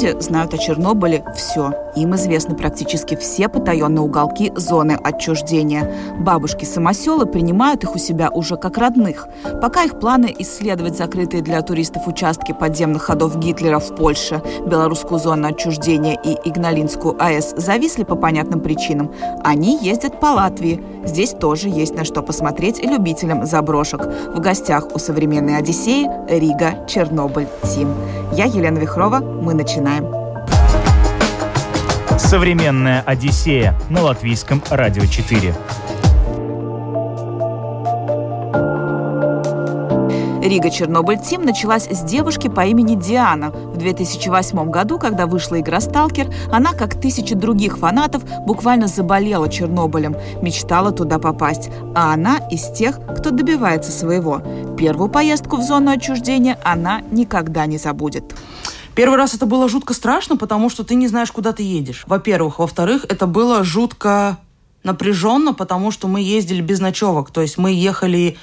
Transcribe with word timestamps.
Люди 0.00 0.20
знают 0.20 0.54
о 0.54 0.58
Чернобыле 0.58 1.24
все. 1.34 1.72
Им 1.96 2.14
известны 2.14 2.54
практически 2.56 3.16
все 3.16 3.48
потаенные 3.48 4.00
уголки 4.00 4.52
зоны 4.54 4.92
отчуждения. 5.02 5.92
Бабушки-самоселы 6.18 7.26
принимают 7.26 7.84
их 7.84 7.94
у 7.94 7.98
себя 7.98 8.30
уже 8.30 8.56
как 8.56 8.78
родных. 8.78 9.26
Пока 9.60 9.84
их 9.84 9.98
планы 9.98 10.34
исследовать 10.38 10.96
закрытые 10.96 11.42
для 11.42 11.60
туристов 11.62 12.06
участки 12.06 12.52
подземных 12.52 13.02
ходов 13.02 13.36
Гитлера 13.38 13.78
в 13.78 13.94
Польше, 13.94 14.42
белорусскую 14.66 15.18
зону 15.18 15.48
отчуждения 15.48 16.18
и 16.22 16.36
Игналинскую 16.48 17.16
АЭС 17.22 17.54
зависли 17.56 18.04
по 18.04 18.14
понятным 18.14 18.60
причинам, 18.60 19.12
они 19.44 19.78
ездят 19.82 20.20
по 20.20 20.26
Латвии. 20.26 20.82
Здесь 21.04 21.30
тоже 21.30 21.68
есть 21.68 21.94
на 21.94 22.04
что 22.04 22.22
посмотреть 22.22 22.82
любителям 22.82 23.46
заброшек. 23.46 24.00
В 24.34 24.40
гостях 24.40 24.88
у 24.94 24.98
современной 24.98 25.56
Одиссеи 25.56 26.08
Рига, 26.28 26.86
Чернобыль, 26.86 27.48
Тим. 27.64 27.88
Я 28.32 28.44
Елена 28.44 28.78
Вихрова. 28.78 29.18
Мы 29.18 29.54
начинаем. 29.54 29.89
Современная 32.18 33.02
Одиссея 33.02 33.74
на 33.88 34.02
латвийском 34.02 34.62
радио 34.70 35.04
4. 35.04 35.54
Рига 40.42 40.70
Чернобыль 40.70 41.18
Тим 41.18 41.44
началась 41.44 41.86
с 41.86 42.02
девушки 42.02 42.48
по 42.48 42.64
имени 42.64 42.94
Диана. 42.94 43.50
В 43.50 43.76
2008 43.76 44.70
году, 44.70 44.98
когда 44.98 45.26
вышла 45.26 45.60
игра 45.60 45.80
«Сталкер», 45.80 46.32
она, 46.50 46.72
как 46.72 47.00
тысячи 47.00 47.34
других 47.34 47.78
фанатов, 47.78 48.22
буквально 48.46 48.86
заболела 48.86 49.48
Чернобылем, 49.48 50.16
мечтала 50.40 50.92
туда 50.92 51.18
попасть. 51.18 51.70
А 51.94 52.14
она 52.14 52.38
из 52.50 52.70
тех, 52.70 53.00
кто 53.16 53.30
добивается 53.30 53.92
своего. 53.92 54.40
Первую 54.78 55.10
поездку 55.10 55.56
в 55.56 55.62
зону 55.62 55.90
отчуждения 55.90 56.58
она 56.64 57.02
никогда 57.10 57.66
не 57.66 57.76
забудет. 57.76 58.34
Первый 58.94 59.16
раз 59.16 59.34
это 59.34 59.46
было 59.46 59.68
жутко 59.68 59.94
страшно, 59.94 60.36
потому 60.36 60.68
что 60.70 60.84
ты 60.84 60.94
не 60.94 61.08
знаешь, 61.08 61.32
куда 61.32 61.52
ты 61.52 61.62
едешь. 61.62 62.04
Во-первых. 62.06 62.58
Во-вторых, 62.58 63.06
это 63.08 63.26
было 63.26 63.64
жутко 63.64 64.38
напряженно, 64.82 65.54
потому 65.54 65.90
что 65.90 66.08
мы 66.08 66.20
ездили 66.20 66.60
без 66.60 66.80
ночевок. 66.80 67.30
То 67.30 67.40
есть 67.40 67.58
мы 67.58 67.72
ехали 67.72 68.36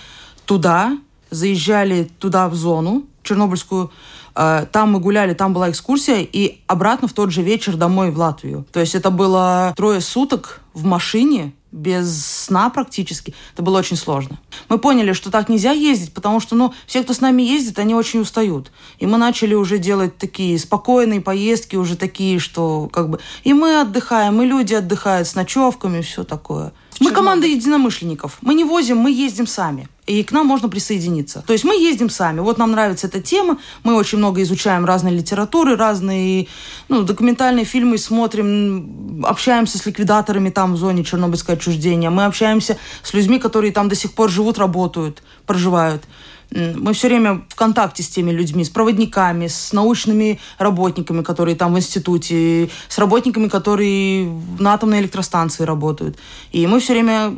туда, 0.45 0.97
заезжали 1.29 2.09
туда 2.19 2.47
в 2.47 2.55
зону 2.55 3.03
чернобыльскую, 3.27 3.91
э, 4.35 4.65
там 4.71 4.93
мы 4.93 4.99
гуляли, 4.99 5.33
там 5.33 5.53
была 5.53 5.69
экскурсия, 5.69 6.21
и 6.21 6.61
обратно 6.67 7.07
в 7.07 7.13
тот 7.13 7.31
же 7.31 7.41
вечер 7.41 7.75
домой 7.75 8.09
в 8.11 8.17
Латвию. 8.17 8.65
То 8.71 8.79
есть 8.79 8.95
это 8.95 9.11
было 9.11 9.73
трое 9.75 10.01
суток 10.01 10.61
в 10.73 10.85
машине, 10.85 11.53
без 11.77 12.25
сна 12.25 12.69
практически. 12.69 13.33
Это 13.53 13.61
было 13.61 13.79
очень 13.79 13.95
сложно. 13.95 14.39
Мы 14.69 14.77
поняли, 14.77 15.13
что 15.13 15.31
так 15.31 15.49
нельзя 15.49 15.71
ездить, 15.71 16.13
потому 16.13 16.39
что, 16.39 16.55
ну, 16.55 16.73
все, 16.85 17.03
кто 17.03 17.13
с 17.13 17.21
нами 17.21 17.43
ездит, 17.43 17.79
они 17.79 17.95
очень 17.95 18.21
устают. 18.21 18.71
И 18.99 19.05
мы 19.05 19.17
начали 19.17 19.53
уже 19.53 19.77
делать 19.77 20.17
такие 20.17 20.57
спокойные 20.59 21.21
поездки, 21.21 21.75
уже 21.75 21.95
такие, 21.95 22.39
что 22.39 22.89
как 22.91 23.09
бы... 23.09 23.19
И 23.43 23.53
мы 23.53 23.81
отдыхаем, 23.81 24.41
и 24.41 24.45
люди 24.45 24.73
отдыхают 24.73 25.27
с 25.27 25.35
ночевками, 25.35 26.01
все 26.01 26.23
такое. 26.23 26.73
Мы 26.99 27.11
команда 27.11 27.47
единомышленников. 27.47 28.37
Мы 28.41 28.55
не 28.55 28.63
возим, 28.63 28.97
мы 28.97 29.11
ездим 29.11 29.47
сами 29.47 29.87
и 30.07 30.23
к 30.23 30.31
нам 30.31 30.47
можно 30.47 30.69
присоединиться. 30.69 31.43
То 31.45 31.53
есть 31.53 31.65
мы 31.65 31.75
ездим 31.75 32.09
сами. 32.09 32.39
Вот 32.39 32.57
нам 32.57 32.71
нравится 32.71 33.07
эта 33.07 33.21
тема, 33.21 33.59
мы 33.83 33.95
очень 33.95 34.17
много 34.17 34.41
изучаем 34.41 34.85
разной 34.85 35.11
литературы, 35.11 35.75
разные 35.75 36.47
ну, 36.87 37.03
документальные 37.03 37.65
фильмы 37.65 37.97
смотрим, 37.97 39.23
общаемся 39.25 39.77
с 39.77 39.85
ликвидаторами 39.85 40.49
там 40.49 40.73
в 40.73 40.77
зоне 40.77 41.03
Чернобыльского 41.03 41.57
отчуждения, 41.57 42.09
мы 42.09 42.25
общаемся 42.25 42.77
с 43.03 43.13
людьми, 43.13 43.37
которые 43.37 43.73
там 43.73 43.89
до 43.89 43.95
сих 43.95 44.13
пор 44.13 44.29
живут, 44.29 44.57
работают, 44.57 45.21
проживают. 45.45 46.03
Мы 46.49 46.93
все 46.93 47.09
время 47.09 47.45
в 47.49 47.55
контакте 47.55 48.03
с 48.03 48.07
теми 48.07 48.31
людьми, 48.31 48.63
с 48.63 48.69
проводниками, 48.69 49.47
с 49.47 49.73
научными 49.73 50.39
работниками, 50.57 51.21
которые 51.21 51.57
там 51.57 51.73
в 51.73 51.77
институте, 51.77 52.69
с 52.87 52.97
работниками, 52.97 53.49
которые 53.49 54.31
на 54.57 54.73
атомной 54.73 55.01
электростанции 55.01 55.65
работают. 55.65 56.17
И 56.53 56.65
мы 56.65 56.79
все 56.79 56.93
время 56.93 57.35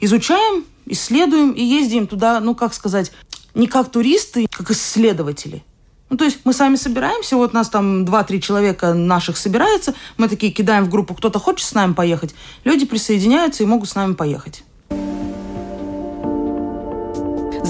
изучаем 0.00 0.64
исследуем 0.90 1.52
и 1.52 1.62
ездим 1.62 2.06
туда, 2.06 2.40
ну, 2.40 2.54
как 2.54 2.74
сказать, 2.74 3.12
не 3.54 3.66
как 3.66 3.90
туристы, 3.90 4.46
как 4.50 4.70
исследователи. 4.70 5.64
Ну, 6.10 6.16
то 6.16 6.24
есть 6.24 6.40
мы 6.44 6.52
сами 6.52 6.74
собираемся, 6.74 7.36
вот 7.36 7.52
нас 7.52 7.68
там 7.68 8.04
2-3 8.04 8.40
человека 8.40 8.94
наших 8.94 9.36
собирается, 9.36 9.94
мы 10.16 10.28
такие 10.28 10.52
кидаем 10.52 10.84
в 10.84 10.88
группу, 10.88 11.14
кто-то 11.14 11.38
хочет 11.38 11.66
с 11.66 11.72
нами 11.72 11.92
поехать, 11.92 12.34
люди 12.64 12.84
присоединяются 12.84 13.62
и 13.62 13.66
могут 13.66 13.88
с 13.88 13.94
нами 13.94 14.14
поехать. 14.14 14.64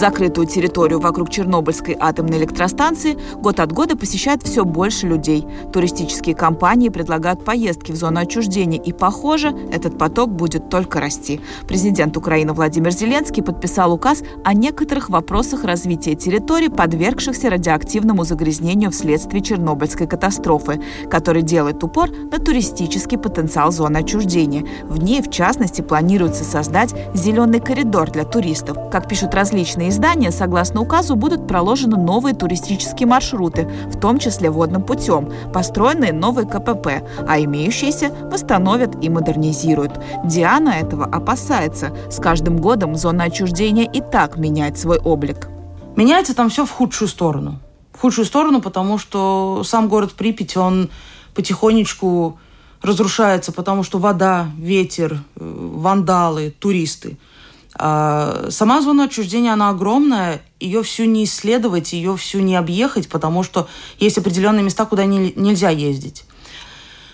Закрытую 0.01 0.47
территорию 0.47 0.99
вокруг 0.99 1.29
Чернобыльской 1.29 1.95
атомной 2.01 2.39
электростанции 2.39 3.19
год 3.35 3.61
от 3.61 3.71
года 3.71 3.99
посещает 3.99 4.43
все 4.43 4.65
больше 4.65 5.07
людей. 5.07 5.47
Туристические 5.75 6.35
компании 6.35 6.89
предлагают 6.89 7.45
поездки 7.45 7.93
в 7.93 7.97
зону 7.97 8.21
отчуждения, 8.21 8.81
и, 8.81 8.95
похоже, 8.95 9.55
этот 9.71 9.99
поток 9.99 10.31
будет 10.31 10.71
только 10.71 11.01
расти. 11.03 11.43
Президент 11.69 12.17
Украины 12.17 12.55
Владимир 12.55 12.93
Зеленский 12.93 13.43
подписал 13.43 13.93
указ 13.93 14.23
о 14.43 14.55
некоторых 14.55 15.11
вопросах 15.11 15.65
развития 15.65 16.15
территорий, 16.15 16.71
подвергшихся 16.71 17.51
радиоактивному 17.51 18.25
загрязнению 18.25 18.93
вследствие 18.93 19.43
Чернобыльской 19.43 20.07
катастрофы, 20.07 20.81
который 21.11 21.43
делает 21.43 21.85
упор 21.85 22.09
на 22.11 22.39
туристический 22.39 23.19
потенциал 23.19 23.71
зоны 23.71 23.99
отчуждения. 23.99 24.65
В 24.85 24.97
ней, 24.97 25.21
в 25.21 25.31
частности, 25.31 25.83
планируется 25.83 26.45
создать 26.45 26.95
зеленый 27.13 27.61
коридор 27.61 28.11
для 28.11 28.25
туристов. 28.25 28.79
Как 28.91 29.07
пишут 29.07 29.35
различные 29.35 29.90
издания, 29.91 30.31
согласно 30.31 30.81
указу, 30.81 31.17
будут 31.17 31.47
проложены 31.47 31.97
новые 31.97 32.35
туристические 32.35 33.07
маршруты, 33.07 33.69
в 33.87 34.01
том 34.01 34.19
числе 34.19 34.51
водным 34.51 34.83
путем, 34.83 35.31
построенные 35.53 36.13
новые 36.13 36.47
КПП, 36.47 37.03
а 37.29 37.39
имеющиеся 37.41 38.11
восстановят 38.31 39.03
и 39.05 39.09
модернизируют. 39.09 40.01
Диана 40.25 40.71
этого 40.71 41.05
опасается. 41.05 41.95
С 42.11 42.19
каждым 42.19 42.59
годом 42.59 42.97
зона 42.97 43.25
отчуждения 43.25 43.85
и 43.85 44.01
так 44.01 44.37
меняет 44.37 44.79
свой 44.79 44.99
облик. 44.99 45.49
Меняется 45.97 46.35
там 46.35 46.49
все 46.49 46.65
в 46.65 46.71
худшую 46.71 47.09
сторону. 47.09 47.59
В 47.93 48.01
худшую 48.01 48.25
сторону, 48.25 48.63
потому 48.63 48.97
что 48.97 49.63
сам 49.65 49.89
город 49.89 50.15
Припять, 50.15 50.57
он 50.57 50.89
потихонечку 51.35 52.39
разрушается, 52.81 53.53
потому 53.53 53.83
что 53.83 53.99
вода, 53.99 54.49
ветер, 54.57 55.19
э, 55.37 55.69
вандалы, 55.75 56.55
туристы– 56.59 57.19
сама 57.77 58.83
зона 58.83 59.05
отчуждения, 59.05 59.53
она 59.53 59.71
огромная, 59.71 60.43
ее 60.59 60.83
всю 60.83 61.05
не 61.05 61.25
исследовать, 61.25 61.93
ее 61.93 62.17
всю 62.17 62.41
не 62.41 62.57
объехать, 62.57 63.09
потому 63.09 63.43
что 63.43 63.69
есть 63.99 64.19
определенные 64.19 64.65
места, 64.65 64.87
куда 64.87 65.05
не, 65.05 65.33
нельзя 65.37 65.71
ездить. 65.71 66.25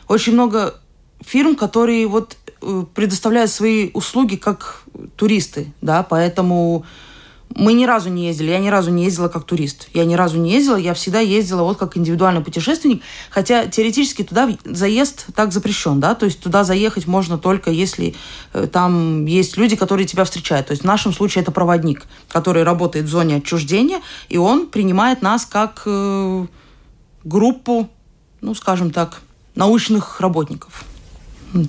Очень 0.09 0.33
много 0.33 0.81
фирм, 1.25 1.56
которые 1.56 2.06
вот 2.06 2.37
э, 2.62 2.84
предоставляют 2.94 3.50
свои 3.50 3.91
услуги 3.93 4.37
как 4.37 4.83
туристы, 5.17 5.72
да, 5.81 6.03
поэтому 6.03 6.84
мы 7.55 7.73
ни 7.73 7.84
разу 7.84 8.11
не 8.11 8.27
ездили. 8.27 8.51
Я 8.51 8.59
ни 8.59 8.69
разу 8.69 8.91
не 8.91 9.05
ездила 9.05 9.29
как 9.29 9.45
турист. 9.45 9.89
Я 9.95 10.05
ни 10.05 10.15
разу 10.15 10.39
не 10.39 10.51
ездила. 10.53 10.77
Я 10.77 10.95
всегда 10.95 11.21
ездила 11.21 11.62
вот 11.62 11.79
как 11.79 11.97
индивидуальный 11.97 12.43
путешественник. 12.43 13.03
Хотя 13.31 13.67
теоретически 13.67 14.23
туда 14.23 14.50
заезд 14.65 15.26
так 15.35 15.53
запрещен, 15.53 16.00
да. 16.00 16.15
То 16.15 16.26
есть 16.26 16.41
туда 16.41 16.65
заехать 16.65 17.06
можно 17.06 17.38
только 17.38 17.70
если 17.70 18.15
э, 18.53 18.67
там 18.67 19.26
есть 19.26 19.56
люди, 19.56 19.76
которые 19.76 20.06
тебя 20.06 20.25
встречают. 20.25 20.67
То 20.67 20.73
есть 20.73 20.82
в 20.82 20.87
нашем 20.87 21.12
случае 21.12 21.43
это 21.43 21.53
проводник, 21.53 22.05
который 22.29 22.62
работает 22.62 23.06
в 23.06 23.09
зоне 23.09 23.37
отчуждения, 23.37 24.00
и 24.29 24.38
он 24.38 24.67
принимает 24.67 25.23
нас 25.23 25.47
как 25.47 25.82
э, 25.87 26.47
группу, 27.25 27.88
ну, 28.41 28.55
скажем 28.55 28.91
так, 28.91 29.23
научных 29.55 30.20
работников. 30.20 30.85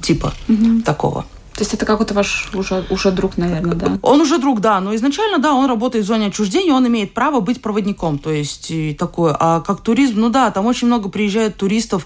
Типа 0.01 0.33
угу. 0.49 0.81
такого. 0.83 1.25
То 1.57 1.63
есть 1.63 1.73
это 1.73 1.87
какой-то 1.87 2.13
ваш 2.13 2.51
уже, 2.53 2.85
уже 2.91 3.11
друг, 3.11 3.35
наверное, 3.35 3.73
да? 3.73 3.97
Он 4.03 4.21
уже 4.21 4.37
друг, 4.37 4.61
да. 4.61 4.79
Но 4.79 4.93
изначально, 4.93 5.39
да, 5.39 5.55
он 5.55 5.65
работает 5.67 6.05
в 6.05 6.07
зоне 6.07 6.27
отчуждения, 6.27 6.71
он 6.71 6.85
имеет 6.85 7.15
право 7.15 7.39
быть 7.39 7.63
проводником. 7.63 8.19
То 8.19 8.31
есть 8.31 8.71
такое. 8.95 9.35
А 9.39 9.61
как 9.61 9.81
туризм, 9.81 10.19
ну 10.19 10.29
да, 10.29 10.51
там 10.51 10.67
очень 10.67 10.85
много 10.85 11.09
приезжает 11.09 11.57
туристов 11.57 12.05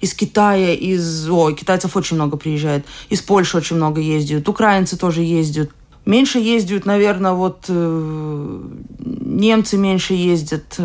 из 0.00 0.14
Китая, 0.14 0.72
из... 0.72 1.28
О, 1.28 1.50
китайцев 1.50 1.96
очень 1.96 2.14
много 2.14 2.36
приезжает. 2.36 2.86
Из 3.08 3.20
Польши 3.22 3.56
очень 3.56 3.74
много 3.74 4.00
ездят. 4.00 4.48
Украинцы 4.48 4.96
тоже 4.96 5.22
ездят. 5.22 5.70
Меньше 6.04 6.38
ездят, 6.38 6.86
наверное, 6.86 7.32
вот 7.32 7.64
э, 7.68 8.60
немцы 9.00 9.78
меньше 9.78 10.14
ездят. 10.14 10.78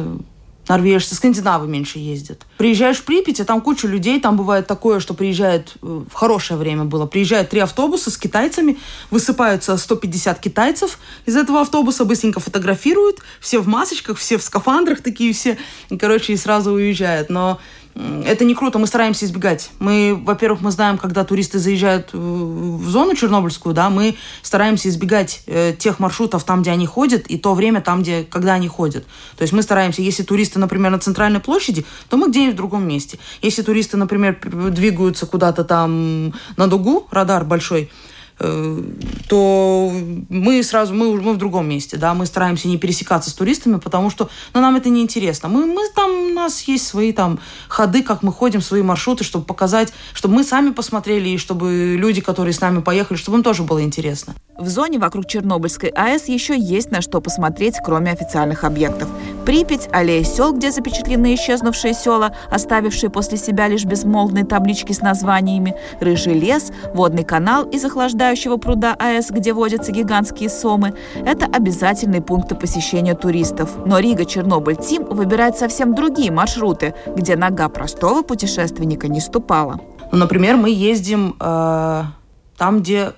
Норвежцы, 0.68 1.16
скандинавы 1.16 1.68
меньше 1.68 2.00
ездят. 2.00 2.46
Приезжаешь 2.58 2.98
в 2.98 3.04
Припять, 3.04 3.40
а 3.40 3.46
там 3.46 3.62
куча 3.62 3.88
людей, 3.88 4.20
там 4.20 4.38
бывает 4.38 4.68
такое, 4.68 5.00
что 5.00 5.14
приезжает, 5.14 5.74
э, 5.82 6.04
в 6.10 6.14
хорошее 6.14 6.60
время 6.60 6.86
было, 6.86 7.06
приезжают 7.06 7.50
три 7.50 7.60
автобуса 7.60 8.12
с 8.12 8.18
китайцами, 8.18 8.78
высыпаются 9.12 9.78
150 9.78 10.40
китайцев 10.40 11.00
из 11.26 11.36
этого 11.36 11.62
автобуса, 11.62 12.06
быстренько 12.06 12.40
фотографируют, 12.40 13.20
все 13.40 13.60
в 13.60 13.68
масочках, 13.68 14.18
все 14.18 14.38
в 14.38 14.44
скафандрах 14.44 15.02
такие 15.02 15.34
все, 15.34 15.58
и, 15.90 15.98
короче, 15.98 16.34
и 16.34 16.38
сразу 16.38 16.72
уезжают. 16.72 17.30
Но 17.30 17.60
это 18.26 18.46
не 18.46 18.54
круто, 18.54 18.80
мы 18.80 18.88
стараемся 18.88 19.26
избегать. 19.26 19.72
Мы, 19.80 20.20
во-первых, 20.24 20.62
мы 20.62 20.72
знаем, 20.72 20.98
когда 20.98 21.24
туристы 21.24 21.60
заезжают 21.60 22.14
в 22.14 22.88
зону 22.90 23.16
Чернобыльскую, 23.16 23.74
да, 23.74 23.90
мы 23.90 24.16
стараемся 24.42 24.90
избегать 24.90 25.42
э, 25.48 25.74
тех 25.78 26.00
маршрутов 26.00 26.44
там, 26.44 26.62
где 26.62 26.72
они 26.72 26.86
ходят, 26.86 27.28
и 27.28 27.38
то 27.38 27.54
время 27.54 27.82
там, 27.82 28.02
где, 28.02 28.24
когда 28.24 28.54
они 28.54 28.68
ходят. 28.68 29.06
То 29.36 29.42
есть 29.42 29.54
мы 29.54 29.62
стараемся, 29.62 30.02
если 30.02 30.24
туристы, 30.24 30.60
например, 30.60 30.92
на 30.92 31.00
центральной 31.00 31.40
площади, 31.40 31.86
то 32.10 32.18
мы 32.18 32.30
где-нибудь 32.30 32.54
в 32.54 32.58
другом 32.58 32.88
месте. 32.88 33.18
Если 33.42 33.62
туристы, 33.62 33.98
например, 33.98 34.40
двигаются 34.72 35.26
куда-то 35.26 35.64
там 35.64 36.34
на 36.56 36.68
дугу, 36.68 37.08
радар 37.12 37.44
большой, 37.46 37.90
Э, 37.90 38.07
то 38.38 39.92
мы 40.30 40.64
сразу, 40.64 40.94
мы, 40.94 41.20
мы 41.20 41.34
в 41.34 41.38
другом 41.38 41.68
месте, 41.68 41.98
да, 41.98 42.14
мы 42.14 42.26
стараемся 42.26 42.68
не 42.68 42.78
пересекаться 42.78 43.30
с 43.30 43.34
туристами, 43.34 43.78
потому 43.78 44.10
что, 44.10 44.30
ну, 44.54 44.62
нам 44.62 44.76
это 44.76 44.90
не 44.90 45.02
интересно. 45.02 45.50
Мы, 45.50 45.66
мы 45.66 45.82
там, 45.96 46.12
у 46.12 46.34
нас 46.34 46.62
есть 46.64 46.86
свои 46.86 47.14
там 47.14 47.40
ходы, 47.68 48.04
как 48.04 48.22
мы 48.22 48.32
ходим, 48.32 48.62
свои 48.62 48.84
маршруты, 48.84 49.24
чтобы 49.24 49.46
показать, 49.46 49.92
чтобы 50.14 50.36
мы 50.36 50.44
сами 50.44 50.70
посмотрели, 50.70 51.30
и 51.30 51.38
чтобы 51.38 51.96
люди, 51.98 52.22
которые 52.22 52.54
с 52.54 52.62
нами 52.62 52.82
поехали, 52.82 53.18
чтобы 53.18 53.38
им 53.38 53.44
тоже 53.44 53.64
было 53.64 53.82
интересно. 53.82 54.36
В 54.58 54.68
зоне 54.68 55.00
вокруг 55.00 55.28
Чернобыльской 55.28 55.90
АЭС 55.90 56.28
еще 56.28 56.58
есть 56.58 56.92
на 56.92 57.02
что 57.02 57.22
посмотреть, 57.22 57.76
кроме 57.84 58.12
официальных 58.12 58.64
объектов. 58.64 59.10
Припять, 59.48 59.88
аллея 59.94 60.26
сел, 60.26 60.52
где 60.52 60.72
запечатлены 60.72 61.34
исчезнувшие 61.36 61.94
села, 61.94 62.36
оставившие 62.52 63.10
после 63.10 63.38
себя 63.38 63.70
лишь 63.70 63.86
безмолвные 63.86 64.44
таблички 64.44 64.92
с 64.92 65.00
названиями, 65.00 65.74
рыжий 66.02 66.38
лес, 66.38 66.74
водный 66.94 67.24
канал 67.24 67.64
из 67.64 67.86
охлаждающего 67.86 68.58
пруда 68.58 68.94
АЭС, 69.00 69.32
где 69.32 69.54
водятся 69.54 69.94
гигантские 69.94 70.50
сомы– 70.50 70.96
это 71.16 71.46
обязательные 71.46 72.22
пункты 72.22 72.56
посещения 72.56 73.16
туристов. 73.16 73.70
Но 73.86 74.00
Рига-Чернобыль-Тим 74.00 75.06
выбирает 75.06 75.58
совсем 75.58 75.96
другие 75.96 76.30
маршруты, 76.30 76.94
где 77.16 77.38
нога 77.38 77.70
простого 77.70 78.24
путешественника 78.24 79.08
не 79.08 79.22
ступала. 79.22 79.80
Ну, 80.12 80.18
например, 80.18 80.58
мы 80.58 80.72
ездим 80.72 81.38
э, 81.40 82.04
там, 82.58 82.80
где 82.82 83.14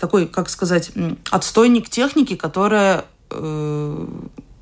такой, 0.00 0.26
как 0.26 0.48
сказать, 0.48 0.90
отстойник 1.30 1.88
техники, 1.90 2.34
которая, 2.34 3.04
э, 3.30 4.06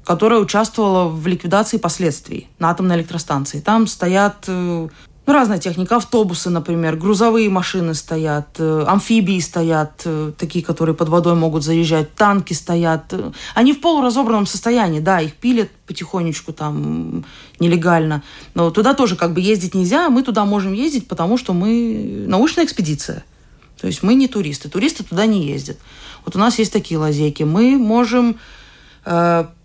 которая 0.05 0.41
участвовала 0.41 1.09
в 1.09 1.27
ликвидации 1.27 1.79
последствий 1.79 2.49
на 2.59 2.71
атомной 2.71 2.97
электростанции. 2.97 3.61
Там 3.61 3.87
стоят 3.87 4.45
э, 4.49 4.89
ну, 5.25 5.33
разная 5.33 5.59
техника, 5.59 5.97
автобусы, 5.97 6.51
например, 6.51 6.97
грузовые 6.97 7.49
машины 7.49 7.95
стоят, 7.95 8.57
э, 8.59 8.85
амфибии 8.89 9.39
стоят, 9.39 10.03
э, 10.05 10.33
такие, 10.37 10.65
которые 10.65 10.97
под 10.97 11.09
водой 11.09 11.37
могут 11.37 11.63
заезжать, 11.63 12.13
танки 12.15 12.53
стоят. 12.53 13.15
Они 13.55 13.73
в 13.73 13.81
полуразобранном 13.81 14.47
состоянии, 14.47 14.99
да, 14.99 15.21
их 15.21 15.35
пилят 15.35 15.71
потихонечку 15.87 16.53
там 16.53 17.25
нелегально. 17.61 18.25
Но 18.55 18.73
туда 18.73 18.95
тоже 18.95 19.15
как 19.15 19.33
бы 19.33 19.41
ездить 19.41 19.75
нельзя, 19.75 20.11
мы 20.11 20.25
туда 20.25 20.45
можем 20.45 20.73
ездить, 20.73 21.07
потому 21.07 21.39
что 21.39 21.53
мы 21.53 22.25
научная 22.27 22.65
экспедиция. 22.65 23.25
То 23.81 23.87
есть 23.87 24.03
мы 24.03 24.15
не 24.15 24.27
туристы. 24.27 24.69
Туристы 24.69 25.05
туда 25.05 25.27
не 25.27 25.47
ездят. 25.47 25.77
Вот 26.25 26.35
у 26.35 26.39
нас 26.39 26.59
есть 26.59 26.73
такие 26.73 26.99
лазейки. 26.99 27.45
Мы 27.45 27.77
можем 27.77 28.39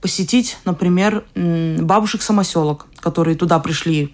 посетить, 0.01 0.57
например, 0.66 1.24
бабушек-самоселок, 1.36 2.88
которые 3.00 3.36
туда 3.36 3.60
пришли. 3.60 4.13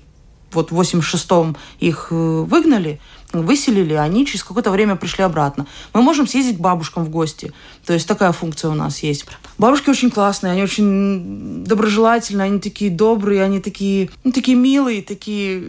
Вот 0.52 0.72
в 0.72 0.80
86-м 0.80 1.56
их 1.80 2.08
э, 2.12 2.16
выгнали, 2.16 3.02
выселили, 3.41 3.94
они 3.94 4.25
через 4.25 4.44
какое-то 4.44 4.71
время 4.71 4.95
пришли 4.95 5.24
обратно. 5.24 5.65
Мы 5.94 6.01
можем 6.01 6.27
съездить 6.27 6.57
к 6.57 6.62
бабушкам 6.62 7.03
в 7.03 7.09
гости. 7.09 7.51
То 7.85 7.94
есть 7.94 8.07
такая 8.07 8.31
функция 8.31 8.69
у 8.69 8.75
нас 8.75 9.00
есть. 9.00 9.25
Бабушки 9.57 9.89
очень 9.89 10.12
классные, 10.12 10.53
они 10.53 10.63
очень 10.63 11.63
доброжелательные, 11.65 12.45
они 12.45 12.59
такие 12.59 12.91
добрые, 12.91 13.44
они 13.44 13.59
такие, 13.59 14.09
ну, 14.24 14.31
такие 14.31 14.57
милые, 14.57 15.01
такие... 15.01 15.63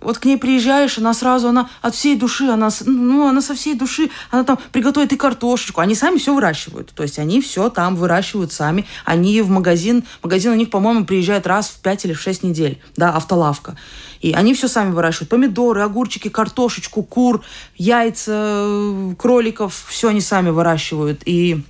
Вот 0.00 0.18
к 0.18 0.26
ней 0.26 0.36
приезжаешь, 0.36 0.98
она 0.98 1.14
сразу, 1.14 1.48
она 1.48 1.70
от 1.80 1.94
всей 1.94 2.16
души, 2.16 2.44
она, 2.48 2.68
ну, 2.84 3.26
она 3.26 3.40
со 3.40 3.54
всей 3.54 3.74
души, 3.74 4.10
она 4.30 4.44
там 4.44 4.58
приготовит 4.72 5.12
и 5.12 5.16
картошечку. 5.16 5.80
Они 5.80 5.94
сами 5.94 6.18
все 6.18 6.34
выращивают. 6.34 6.92
То 6.94 7.02
есть 7.02 7.18
они 7.18 7.40
все 7.40 7.70
там 7.70 7.96
выращивают 7.96 8.52
сами. 8.52 8.86
Они 9.04 9.40
в 9.40 9.48
магазин, 9.48 10.04
магазин 10.22 10.52
у 10.52 10.56
них, 10.56 10.70
по-моему, 10.70 11.06
приезжает 11.06 11.46
раз 11.46 11.68
в 11.68 11.80
5 11.80 12.04
или 12.04 12.12
в 12.12 12.20
6 12.20 12.42
недель, 12.42 12.80
да, 12.96 13.12
автолавка. 13.12 13.76
И 14.20 14.32
они 14.32 14.54
все 14.54 14.68
сами 14.68 14.90
выращивают. 14.90 15.28
Помидоры, 15.28 15.82
огурчики, 15.82 16.28
картошечку, 16.28 17.02
кур, 17.04 17.44
яйца, 17.76 19.14
кроликов, 19.18 19.84
все 19.88 20.08
они 20.08 20.20
сами 20.20 20.50
выращивают. 20.50 21.22
И 21.24 21.62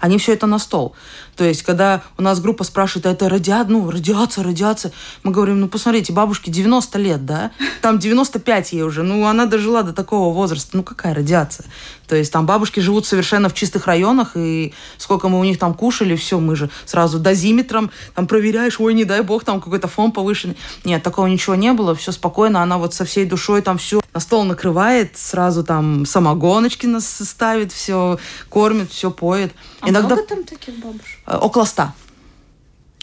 они 0.00 0.18
все 0.18 0.32
это 0.34 0.46
на 0.46 0.58
стол. 0.58 0.94
То 1.36 1.44
есть, 1.44 1.62
когда 1.62 2.02
у 2.18 2.22
нас 2.22 2.40
группа 2.40 2.64
спрашивает, 2.64 3.06
а 3.06 3.10
это 3.10 3.28
ради... 3.28 3.54
ну, 3.68 3.90
радиация, 3.90 4.44
радиация, 4.44 4.92
мы 5.22 5.32
говорим, 5.32 5.60
ну, 5.60 5.68
посмотрите, 5.68 6.12
бабушке 6.12 6.50
90 6.50 6.98
лет, 6.98 7.26
да? 7.26 7.50
Там 7.80 7.98
95 7.98 8.72
ей 8.72 8.82
уже, 8.82 9.02
ну, 9.02 9.26
она 9.26 9.46
дожила 9.46 9.82
до 9.82 9.92
такого 9.92 10.32
возраста, 10.32 10.76
ну, 10.76 10.82
какая 10.82 11.14
радиация? 11.14 11.66
То 12.06 12.16
есть, 12.16 12.32
там 12.32 12.46
бабушки 12.46 12.80
живут 12.80 13.06
совершенно 13.06 13.48
в 13.48 13.54
чистых 13.54 13.86
районах, 13.86 14.32
и 14.36 14.74
сколько 14.98 15.28
мы 15.28 15.40
у 15.40 15.44
них 15.44 15.58
там 15.58 15.74
кушали, 15.74 16.16
все, 16.16 16.38
мы 16.38 16.56
же 16.56 16.70
сразу 16.84 17.18
дозиметром, 17.18 17.90
там 18.14 18.26
проверяешь, 18.26 18.78
ой, 18.80 18.94
не 18.94 19.04
дай 19.04 19.22
бог, 19.22 19.44
там 19.44 19.60
какой-то 19.60 19.88
фон 19.88 20.12
повышенный. 20.12 20.56
Нет, 20.84 21.02
такого 21.02 21.26
ничего 21.26 21.54
не 21.54 21.72
было, 21.72 21.94
все 21.94 22.12
спокойно, 22.12 22.62
она 22.62 22.78
вот 22.78 22.94
со 22.94 23.04
всей 23.04 23.24
душой 23.24 23.62
там 23.62 23.78
все 23.78 24.00
на 24.14 24.20
стол 24.20 24.44
накрывает, 24.44 25.18
сразу 25.18 25.64
там 25.64 26.06
самогоночки 26.06 26.86
нас 26.86 27.06
ставит, 27.06 27.72
все 27.72 28.18
кормит, 28.48 28.90
все 28.92 29.10
поет. 29.10 29.52
А 29.80 29.88
Иногда... 29.88 30.14
много 30.14 30.28
там 30.28 30.44
таких 30.44 30.76
бабушек? 30.76 31.18
Э, 31.26 31.36
около 31.36 31.64
ста. 31.64 31.94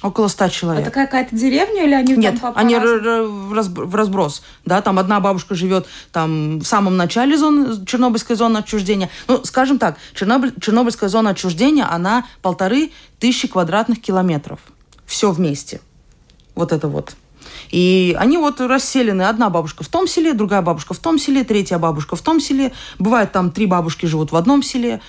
Около 0.02 0.30
ста 0.30 0.50
человек. 0.50 0.88
Это 0.88 0.92
какая-то 0.92 1.36
деревня 1.36 1.84
или 1.84 1.94
они 1.94 2.16
Нет, 2.16 2.42
там 2.42 2.54
они 2.56 2.76
в 2.76 3.94
разброс. 3.96 4.42
Да, 4.66 4.82
там 4.82 4.98
одна 4.98 5.20
бабушка 5.20 5.54
живет 5.54 5.86
там 6.12 6.60
в 6.60 6.66
самом 6.66 6.98
начале 6.98 7.38
зоны, 7.38 7.86
Чернобыльской 7.86 8.36
зоны 8.36 8.58
отчуждения. 8.58 9.10
Ну, 9.28 9.44
скажем 9.44 9.78
так, 9.78 9.98
Чернобыль, 10.16 10.54
Чернобыльская 10.60 11.08
зона 11.08 11.32
отчуждения, 11.32 11.88
она 11.88 12.26
полторы 12.42 12.92
тысячи 13.20 13.48
квадратных 13.48 14.02
километров. 14.02 14.60
Все 15.06 15.32
вместе. 15.32 15.82
Вот 16.56 16.72
это 16.72 16.88
вот. 16.88 17.14
И 17.70 18.16
они 18.20 18.38
вот 18.38 18.60
расселены. 18.60 19.24
Одна 19.24 19.52
бабушка 19.52 19.84
в 19.84 19.88
том 19.88 20.08
селе, 20.08 20.34
другая 20.34 20.64
бабушка 20.64 20.96
в 20.96 21.00
том 21.00 21.20
селе, 21.20 21.44
третья 21.44 21.78
бабушка 21.78 22.16
в 22.16 22.22
том 22.22 22.40
селе. 22.40 22.74
Бывает, 22.98 23.32
там 23.32 23.52
три 23.52 23.68
бабушки 23.68 24.08
живут 24.08 24.32
в 24.32 24.36
одном 24.36 24.64
селе. 24.64 25.00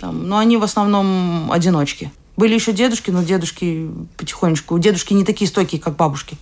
Там, 0.00 0.26
но 0.26 0.38
они 0.38 0.56
в 0.56 0.62
основном 0.62 1.52
одиночки. 1.52 2.10
Были 2.36 2.54
еще 2.54 2.72
дедушки, 2.72 3.10
но 3.10 3.22
дедушки 3.22 3.90
потихонечку. 4.16 4.78
Дедушки 4.78 5.12
не 5.12 5.24
такие 5.24 5.48
стойкие, 5.48 5.80
как 5.80 5.96
бабушки. 5.96 6.36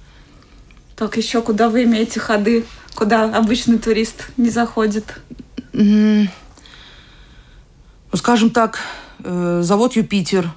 Так, 0.97 1.17
еще 1.17 1.43
куда 1.43 1.69
вы 1.69 1.85
имеете 1.85 2.21
ходы? 2.21 2.65
Куда 2.95 3.25
обычный 3.37 3.79
турист 3.79 4.31
не 4.37 4.51
заходит? 4.51 5.21
Ну, 5.73 6.29
скажем 8.15 8.51
так, 8.51 8.81
э, 9.23 9.61
завод 9.63 9.95
«Юпитер», 9.95 10.51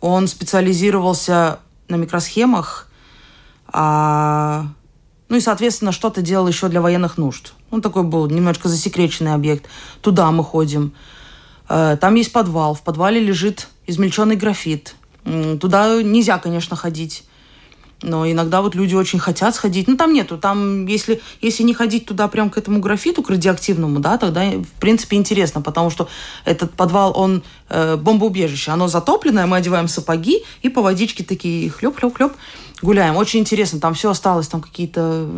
он 0.00 0.28
специализировался 0.28 1.58
на 1.88 1.96
микросхемах, 1.96 2.88
а, 3.66 4.66
ну 5.28 5.36
и, 5.36 5.40
соответственно, 5.40 5.92
что-то 5.92 6.22
делал 6.22 6.48
еще 6.48 6.68
для 6.68 6.80
военных 6.80 7.18
нужд. 7.18 7.52
Он 7.70 7.82
такой 7.82 8.02
был 8.02 8.26
немножко 8.28 8.68
засекреченный 8.68 9.34
объект. 9.34 9.66
Туда 10.00 10.30
мы 10.30 10.42
ходим. 10.42 10.94
Э, 11.68 11.98
там 12.00 12.14
есть 12.14 12.32
подвал. 12.32 12.74
В 12.74 12.82
подвале 12.82 13.20
лежит 13.20 13.68
измельченный 13.88 14.36
графит. 14.36 14.94
Туда 15.60 16.00
нельзя, 16.02 16.38
конечно, 16.38 16.76
ходить. 16.76 17.24
Но 18.00 18.30
иногда 18.30 18.62
вот 18.62 18.76
люди 18.76 18.94
очень 18.94 19.18
хотят 19.18 19.56
сходить. 19.56 19.88
Ну, 19.88 19.96
там 19.96 20.12
нету. 20.12 20.38
Там, 20.38 20.86
если, 20.86 21.20
если 21.40 21.64
не 21.64 21.74
ходить 21.74 22.06
туда 22.06 22.28
прям 22.28 22.48
к 22.48 22.56
этому 22.56 22.78
графиту, 22.78 23.24
к 23.24 23.30
радиоактивному, 23.30 23.98
да, 23.98 24.18
тогда, 24.18 24.44
в 24.50 24.80
принципе, 24.80 25.16
интересно, 25.16 25.62
потому 25.62 25.90
что 25.90 26.08
этот 26.44 26.72
подвал, 26.74 27.12
он 27.16 27.42
э, 27.68 27.96
бомбоубежище. 27.96 28.70
Оно 28.70 28.86
затопленное, 28.86 29.46
мы 29.46 29.56
одеваем 29.56 29.88
сапоги 29.88 30.44
и 30.62 30.68
по 30.68 30.80
водичке 30.80 31.24
такие 31.24 31.70
хлеб-хлеб-хлеб 31.70 32.34
гуляем. 32.82 33.16
Очень 33.16 33.40
интересно. 33.40 33.80
Там 33.80 33.94
все 33.94 34.10
осталось, 34.10 34.46
там 34.46 34.60
какие-то 34.60 35.28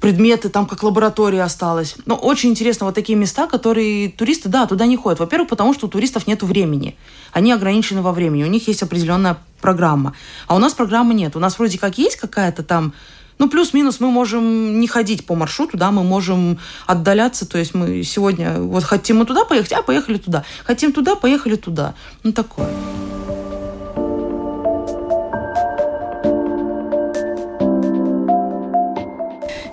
предметы, 0.00 0.48
там 0.48 0.66
как 0.66 0.82
лаборатория 0.82 1.42
осталась. 1.42 1.96
Но 2.06 2.14
очень 2.14 2.50
интересно, 2.50 2.86
вот 2.86 2.94
такие 2.94 3.16
места, 3.18 3.46
которые 3.46 4.10
туристы, 4.10 4.48
да, 4.48 4.66
туда 4.66 4.86
не 4.86 4.96
ходят. 4.96 5.18
Во-первых, 5.18 5.48
потому 5.48 5.74
что 5.74 5.86
у 5.86 5.88
туристов 5.88 6.26
нет 6.26 6.42
времени. 6.42 6.96
Они 7.32 7.52
ограничены 7.52 8.02
во 8.02 8.12
времени, 8.12 8.44
у 8.44 8.48
них 8.48 8.68
есть 8.68 8.82
определенная 8.82 9.38
программа. 9.60 10.14
А 10.46 10.54
у 10.54 10.58
нас 10.58 10.72
программы 10.74 11.14
нет. 11.14 11.36
У 11.36 11.40
нас 11.40 11.58
вроде 11.58 11.78
как 11.78 11.98
есть 11.98 12.16
какая-то 12.16 12.62
там 12.62 12.92
ну, 13.38 13.48
плюс-минус 13.48 14.00
мы 14.00 14.10
можем 14.10 14.80
не 14.80 14.88
ходить 14.88 15.24
по 15.24 15.36
маршруту, 15.36 15.76
да, 15.76 15.92
мы 15.92 16.02
можем 16.02 16.58
отдаляться, 16.86 17.46
то 17.46 17.56
есть 17.56 17.72
мы 17.72 18.02
сегодня, 18.02 18.60
вот 18.60 18.82
хотим 18.82 19.18
мы 19.18 19.26
туда 19.26 19.44
поехать, 19.44 19.72
а 19.74 19.82
поехали 19.82 20.18
туда. 20.18 20.44
Хотим 20.64 20.92
туда, 20.92 21.14
поехали 21.14 21.54
туда. 21.54 21.94
Ну, 22.24 22.32
такое. 22.32 22.68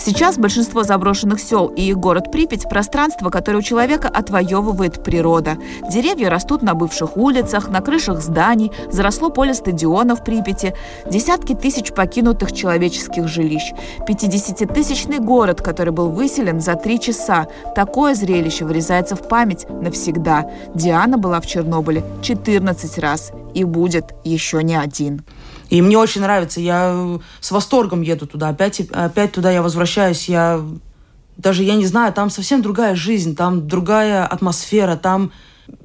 Сейчас 0.06 0.38
большинство 0.38 0.84
заброшенных 0.84 1.40
сел 1.40 1.66
и 1.66 1.92
город 1.96 2.32
Припять– 2.32 2.70
пространство, 2.70 3.32
которое 3.32 3.58
у 3.58 3.64
человека 3.64 4.08
отвоевывает 4.08 5.04
природа. 5.04 5.58
Деревья 5.92 6.30
растут 6.30 6.62
на 6.62 6.76
бывших 6.76 7.18
улицах, 7.18 7.70
на 7.70 7.82
крышах 7.82 8.22
зданий, 8.22 8.72
заросло 8.92 9.32
поле 9.32 9.56
стадиона 9.56 10.16
в 10.16 10.24
Припяти, 10.24 10.76
десятки 11.10 11.56
тысяч 11.56 11.92
покинутых 11.92 12.52
человеческих 12.52 13.28
жилищ. 13.28 13.74
50-тысячный 14.08 15.18
город, 15.18 15.64
который 15.64 15.92
был 15.92 16.12
выселен 16.12 16.62
за 16.62 16.76
три 16.76 17.00
часа. 17.00 17.48
Такое 17.74 18.14
зрелище 18.14 18.64
вырезается 18.64 19.16
в 19.16 19.28
память 19.28 19.66
навсегда. 19.68 20.52
Диана 20.76 21.18
была 21.18 21.42
в 21.42 21.48
Чернобыле 21.48 22.04
14 22.22 23.00
раз 23.00 23.32
и 23.56 23.64
будет 23.64 24.14
еще 24.24 24.62
не 24.62 24.76
один. 24.76 25.24
И 25.69 25.81
мне 25.81 25.98
очень 25.98 26.22
нравится. 26.22 26.60
Я 26.60 27.19
с 27.39 27.51
восторгом 27.51 28.01
еду 28.01 28.27
туда. 28.27 28.50
Опять, 28.50 28.81
опять 28.91 29.31
туда 29.31 29.51
я 29.51 29.62
возвращаюсь. 29.62 30.29
Я 30.29 30.63
даже, 31.38 31.63
я 31.63 31.75
не 31.75 31.86
знаю, 31.86 32.13
там 32.13 32.29
совсем 32.29 32.62
другая 32.62 32.95
жизнь, 32.95 33.36
там 33.36 33.67
другая 33.67 34.25
атмосфера, 34.25 34.95
там 34.95 35.31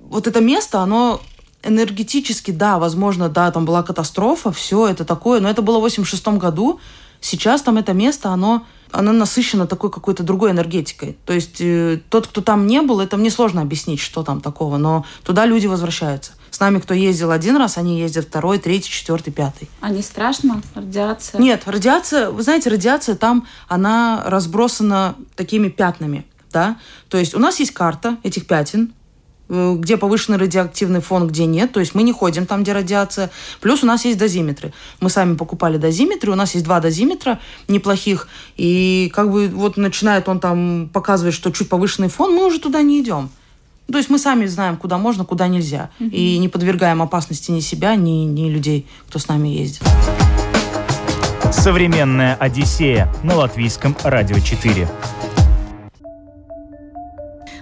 вот 0.03 0.27
это 0.27 0.41
место, 0.41 0.81
оно 0.81 1.21
энергетически, 1.63 2.51
да, 2.51 2.79
возможно, 2.79 3.29
да, 3.29 3.51
там 3.51 3.65
была 3.65 3.83
катастрофа, 3.83 4.53
все 4.53 4.89
это 4.89 5.05
такое, 5.05 5.41
но 5.41 5.49
это 5.49 5.63
было 5.63 5.79
в 5.79 5.83
86 5.83 6.27
году. 6.39 6.81
Сейчас 7.21 7.61
там 7.61 7.77
это 7.77 7.93
место, 7.93 8.31
оно, 8.31 8.65
оно 8.93 9.13
насыщено 9.13 9.67
такой 9.67 9.91
какой-то 9.91 10.23
другой 10.23 10.53
энергетикой. 10.53 11.19
То 11.27 11.35
есть 11.35 11.61
э, 11.61 12.01
тот, 12.09 12.27
кто 12.27 12.41
там 12.41 12.67
не 12.67 12.81
был, 12.81 13.01
это 13.01 13.19
мне 13.19 13.31
сложно 13.31 13.61
объяснить, 13.61 14.01
что 14.01 14.23
там 14.23 14.41
такого, 14.41 14.79
но 14.79 15.05
туда 15.23 15.45
люди 15.45 15.67
возвращаются. 15.67 16.33
С 16.61 16.63
нами, 16.63 16.79
кто 16.79 16.93
ездил 16.93 17.31
один 17.31 17.57
раз, 17.57 17.79
они 17.79 17.99
ездят 17.99 18.27
второй, 18.27 18.59
третий, 18.59 18.91
четвертый, 18.91 19.31
пятый. 19.31 19.71
А 19.81 19.89
не 19.89 20.03
страшно? 20.03 20.61
Радиация? 20.75 21.41
Нет, 21.41 21.63
радиация, 21.65 22.29
вы 22.29 22.43
знаете, 22.43 22.69
радиация 22.69 23.15
там, 23.15 23.47
она 23.67 24.25
разбросана 24.27 25.15
такими 25.37 25.71
пятнами, 25.71 26.27
да. 26.53 26.77
То 27.09 27.17
есть 27.17 27.35
у 27.35 27.39
нас 27.39 27.61
есть 27.61 27.71
карта 27.71 28.19
этих 28.25 28.47
пятен, 28.47 28.93
э, 29.49 29.75
где 29.79 29.97
повышенный 29.97 30.37
радиоактивный 30.37 31.01
фон, 31.01 31.29
где 31.29 31.47
нет. 31.47 31.73
То 31.73 31.81
есть 31.81 31.95
мы 31.95 32.03
не 32.03 32.13
ходим 32.13 32.45
там, 32.45 32.63
где 32.63 32.75
радиация. 32.75 33.31
Плюс 33.63 33.83
у 33.83 33.87
нас 33.87 34.05
есть 34.05 34.19
дозиметры. 34.19 34.75
Мы 35.01 35.09
сами 35.09 35.37
покупали 35.37 35.79
дозиметры. 35.79 36.31
У 36.31 36.35
нас 36.35 36.53
есть 36.53 36.67
два 36.67 36.81
дозиметра 36.81 37.41
неплохих. 37.69 38.29
И 38.59 39.11
как 39.15 39.31
бы 39.31 39.49
вот 39.49 39.79
начинает 39.79 40.29
он 40.29 40.41
там 40.41 40.91
показывать, 40.93 41.33
что 41.33 41.53
чуть 41.53 41.71
повышенный 41.71 42.11
фон, 42.11 42.35
мы 42.35 42.47
уже 42.47 42.61
туда 42.61 42.83
не 42.83 43.01
идем. 43.01 43.31
То 43.91 43.99
есть 43.99 44.11
мы 44.11 44.19
сами 44.19 44.47
знаем, 44.47 44.77
куда 44.77 44.99
можно, 44.99 45.25
куда 45.25 45.49
нельзя. 45.49 45.91
Угу. 46.01 46.11
И 46.11 46.39
не 46.39 46.49
подвергаем 46.49 47.03
опасности 47.03 47.51
ни 47.51 47.61
себя, 47.61 47.95
ни, 47.97 48.25
ни 48.25 48.49
людей, 48.49 48.87
кто 49.09 49.19
с 49.19 49.29
нами 49.29 49.49
ездит. 49.49 49.83
Современная 51.53 52.37
Одиссея 52.37 53.13
на 53.23 53.35
латвийском 53.35 53.97
радио 54.05 54.39
4. 54.39 54.89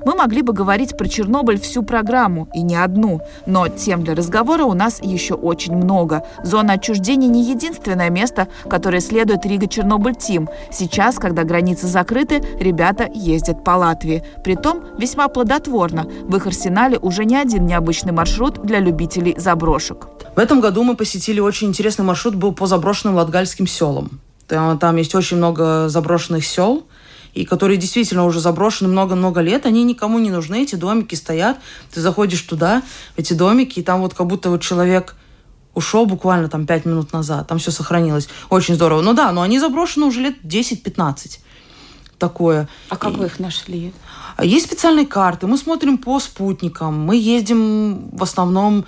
Мы 0.05 0.15
могли 0.15 0.43
бы 0.43 0.53
говорить 0.53 0.97
про 0.97 1.09
Чернобыль 1.09 1.61
всю 1.61 1.83
программу, 1.83 2.49
и 2.55 2.63
не 2.63 2.77
одну, 2.77 3.21
но 3.47 3.69
тем 3.69 4.05
для 4.05 4.15
разговора 4.15 4.65
у 4.65 4.75
нас 4.75 5.01
еще 5.03 5.35
очень 5.35 5.77
много. 5.77 6.25
Зона 6.43 6.75
отчуждения 6.75 7.29
не 7.29 7.43
единственное 7.43 8.11
место, 8.11 8.49
которое 8.69 9.01
следует 9.01 9.45
Рига-Чернобыль 9.45 10.15
Тим. 10.15 10.49
Сейчас, 10.71 11.19
когда 11.19 11.45
границы 11.45 11.87
закрыты, 11.87 12.43
ребята 12.59 13.09
ездят 13.13 13.65
по 13.65 13.73
Латвии. 13.73 14.23
Притом 14.45 14.85
весьма 14.99 15.29
плодотворно. 15.29 16.09
В 16.23 16.37
их 16.37 16.47
арсенале 16.47 16.99
уже 16.99 17.25
не 17.25 17.37
один 17.37 17.67
необычный 17.67 18.13
маршрут 18.13 18.63
для 18.63 18.81
любителей 18.81 19.35
заброшек. 19.37 20.09
В 20.35 20.39
этом 20.39 20.61
году 20.61 20.83
мы 20.83 20.97
посетили 20.97 21.41
очень 21.41 21.69
интересный 21.69 22.05
маршрут, 22.05 22.35
был 22.35 22.53
по 22.53 22.67
заброшенным 22.67 23.17
латгальским 23.17 23.67
селам. 23.67 24.21
Там 24.47 24.97
есть 24.97 25.15
очень 25.15 25.37
много 25.37 25.89
заброшенных 25.89 26.47
сел, 26.47 26.85
и 27.35 27.45
которые 27.45 27.77
действительно 27.77 28.25
уже 28.25 28.41
заброшены 28.41 28.89
много-много 28.89 29.41
лет, 29.41 29.67
они 29.67 29.85
никому 29.85 30.19
не 30.19 30.31
нужны, 30.31 30.63
эти 30.63 30.75
домики 30.75 31.15
стоят, 31.15 31.59
ты 31.93 32.01
заходишь 32.01 32.43
туда, 32.43 32.83
в 33.15 33.19
эти 33.19 33.33
домики, 33.33 33.81
и 33.81 33.83
там 33.83 34.01
вот 34.01 34.15
как 34.15 34.27
будто 34.27 34.51
вот 34.51 34.63
человек 34.63 35.15
ушел 35.75 36.07
буквально 36.07 36.49
там 36.49 36.67
пять 36.67 36.85
минут 36.85 37.13
назад, 37.13 37.47
там 37.47 37.59
все 37.59 37.71
сохранилось. 37.71 38.29
Очень 38.51 38.75
здорово. 38.75 39.01
Ну 39.01 39.15
да, 39.15 39.33
но 39.33 39.43
они 39.43 39.59
заброшены 39.59 40.07
уже 40.07 40.21
лет 40.21 40.43
10-15. 40.43 41.39
Такое. 42.19 42.69
А 42.89 42.97
как 42.97 43.13
и... 43.13 43.17
вы 43.17 43.27
их 43.27 43.39
нашли? 43.39 43.93
Есть 44.43 44.67
специальные 44.67 45.07
карты, 45.07 45.47
мы 45.47 45.57
смотрим 45.57 45.99
по 45.99 46.19
спутникам, 46.21 47.01
мы 47.01 47.17
ездим 47.17 48.11
в 48.11 48.23
основном 48.23 48.85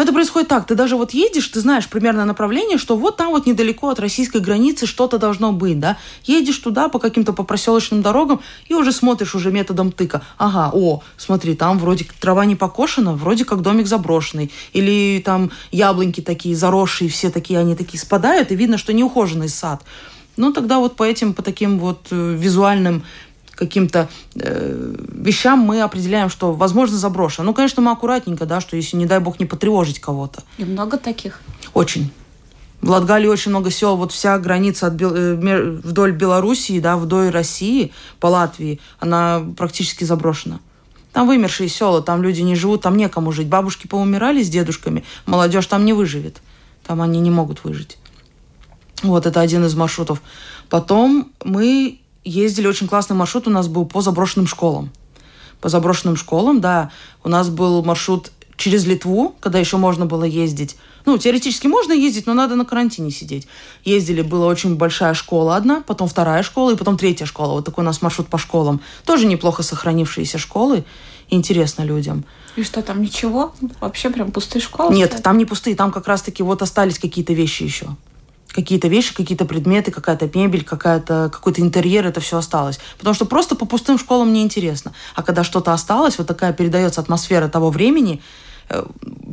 но 0.00 0.04
это 0.04 0.14
происходит 0.14 0.48
так. 0.48 0.66
Ты 0.66 0.74
даже 0.76 0.96
вот 0.96 1.10
едешь, 1.10 1.46
ты 1.48 1.60
знаешь 1.60 1.86
примерно 1.86 2.24
направление, 2.24 2.78
что 2.78 2.96
вот 2.96 3.18
там 3.18 3.32
вот 3.32 3.44
недалеко 3.44 3.90
от 3.90 4.00
российской 4.00 4.40
границы 4.40 4.86
что-то 4.86 5.18
должно 5.18 5.52
быть, 5.52 5.78
да. 5.78 5.98
Едешь 6.24 6.56
туда 6.56 6.88
по 6.88 6.98
каким-то 6.98 7.34
по 7.34 7.42
проселочным 7.42 8.00
дорогам 8.00 8.40
и 8.66 8.72
уже 8.72 8.92
смотришь 8.92 9.34
уже 9.34 9.52
методом 9.52 9.92
тыка. 9.92 10.22
Ага, 10.38 10.70
о, 10.72 11.02
смотри, 11.18 11.54
там 11.54 11.78
вроде 11.78 12.06
трава 12.18 12.46
не 12.46 12.56
покошена, 12.56 13.12
вроде 13.12 13.44
как 13.44 13.60
домик 13.60 13.86
заброшенный. 13.86 14.50
Или 14.72 15.20
там 15.22 15.50
яблоньки 15.70 16.22
такие 16.22 16.56
заросшие, 16.56 17.10
все 17.10 17.28
такие, 17.28 17.58
они 17.58 17.76
такие 17.76 18.00
спадают, 18.00 18.52
и 18.52 18.56
видно, 18.56 18.78
что 18.78 18.94
неухоженный 18.94 19.50
сад. 19.50 19.82
Ну, 20.38 20.50
тогда 20.50 20.78
вот 20.78 20.96
по 20.96 21.02
этим, 21.02 21.34
по 21.34 21.42
таким 21.42 21.78
вот 21.78 22.06
э, 22.10 22.36
визуальным 22.38 23.04
каким-то 23.60 24.08
э, 24.34 24.94
вещам 25.12 25.60
мы 25.60 25.82
определяем, 25.82 26.30
что, 26.30 26.52
возможно, 26.52 26.96
заброшено. 26.96 27.46
Ну, 27.46 27.54
конечно, 27.54 27.82
мы 27.82 27.92
аккуратненько, 27.92 28.46
да, 28.46 28.60
что 28.60 28.76
если, 28.76 28.96
не 28.96 29.06
дай 29.06 29.20
бог, 29.20 29.38
не 29.38 29.46
потревожить 29.46 30.00
кого-то. 30.00 30.42
И 30.58 30.64
много 30.64 30.96
таких? 30.96 31.40
Очень. 31.74 32.10
В 32.80 32.88
Латгалии 32.88 33.28
очень 33.28 33.50
много 33.50 33.70
сел. 33.70 33.96
Вот 33.96 34.12
вся 34.12 34.38
граница 34.38 34.86
от, 34.86 35.00
э, 35.00 35.80
вдоль 35.84 36.12
Белоруссии, 36.12 36.80
да, 36.80 36.96
вдоль 36.96 37.28
России 37.28 37.92
по 38.18 38.28
Латвии, 38.28 38.80
она 38.98 39.42
практически 39.56 40.04
заброшена. 40.04 40.60
Там 41.12 41.26
вымершие 41.26 41.68
села, 41.68 42.00
там 42.00 42.22
люди 42.22 42.40
не 42.40 42.54
живут, 42.54 42.82
там 42.82 42.96
некому 42.96 43.32
жить. 43.32 43.48
Бабушки 43.48 43.86
поумирали 43.86 44.42
с 44.42 44.48
дедушками, 44.48 45.04
молодежь 45.26 45.66
там 45.66 45.84
не 45.84 45.92
выживет. 45.92 46.40
Там 46.86 47.02
они 47.02 47.20
не 47.20 47.30
могут 47.30 47.62
выжить. 47.64 47.98
Вот 49.02 49.26
это 49.26 49.40
один 49.40 49.64
из 49.66 49.74
маршрутов. 49.74 50.22
Потом 50.70 51.32
мы 51.44 52.00
ездили 52.24 52.66
очень 52.66 52.88
классный 52.88 53.16
маршрут 53.16 53.46
у 53.46 53.50
нас 53.50 53.68
был 53.68 53.84
по 53.84 54.00
заброшенным 54.00 54.46
школам. 54.46 54.90
По 55.60 55.68
заброшенным 55.68 56.16
школам, 56.16 56.60
да. 56.60 56.90
У 57.22 57.28
нас 57.28 57.48
был 57.48 57.82
маршрут 57.84 58.32
через 58.56 58.86
Литву, 58.86 59.34
когда 59.40 59.58
еще 59.58 59.76
можно 59.76 60.06
было 60.06 60.24
ездить. 60.24 60.76
Ну, 61.06 61.16
теоретически 61.16 61.66
можно 61.66 61.92
ездить, 61.92 62.26
но 62.26 62.34
надо 62.34 62.56
на 62.56 62.64
карантине 62.64 63.10
сидеть. 63.10 63.46
Ездили, 63.84 64.20
была 64.20 64.46
очень 64.46 64.76
большая 64.76 65.14
школа 65.14 65.56
одна, 65.56 65.82
потом 65.86 66.08
вторая 66.08 66.42
школа 66.42 66.72
и 66.72 66.76
потом 66.76 66.98
третья 66.98 67.24
школа. 67.24 67.54
Вот 67.54 67.64
такой 67.64 67.82
у 67.82 67.86
нас 67.86 68.02
маршрут 68.02 68.28
по 68.28 68.36
школам. 68.36 68.80
Тоже 69.06 69.26
неплохо 69.26 69.62
сохранившиеся 69.62 70.38
школы. 70.38 70.84
Интересно 71.30 71.82
людям. 71.82 72.24
И 72.56 72.62
что, 72.62 72.82
там 72.82 73.00
ничего? 73.00 73.54
Вообще 73.80 74.10
прям 74.10 74.30
пустые 74.30 74.60
школы? 74.60 74.94
Нет, 74.94 75.18
там 75.22 75.38
не 75.38 75.46
пустые, 75.46 75.76
там 75.76 75.90
как 75.90 76.06
раз-таки 76.06 76.42
вот 76.42 76.60
остались 76.60 76.98
какие-то 76.98 77.32
вещи 77.32 77.62
еще 77.62 77.88
какие-то 78.52 78.88
вещи, 78.88 79.14
какие-то 79.14 79.44
предметы, 79.44 79.90
какая-то 79.90 80.30
мебель, 80.34 80.64
какая-то, 80.64 81.30
какой-то 81.32 81.60
интерьер, 81.60 82.06
это 82.06 82.20
все 82.20 82.38
осталось. 82.38 82.78
Потому 82.98 83.14
что 83.14 83.24
просто 83.24 83.54
по 83.54 83.66
пустым 83.66 83.98
школам 83.98 84.32
неинтересно. 84.32 84.92
А 85.14 85.22
когда 85.22 85.44
что-то 85.44 85.72
осталось, 85.72 86.18
вот 86.18 86.26
такая 86.26 86.52
передается 86.52 87.00
атмосфера 87.00 87.48
того 87.48 87.70
времени, 87.70 88.22
э, 88.68 88.84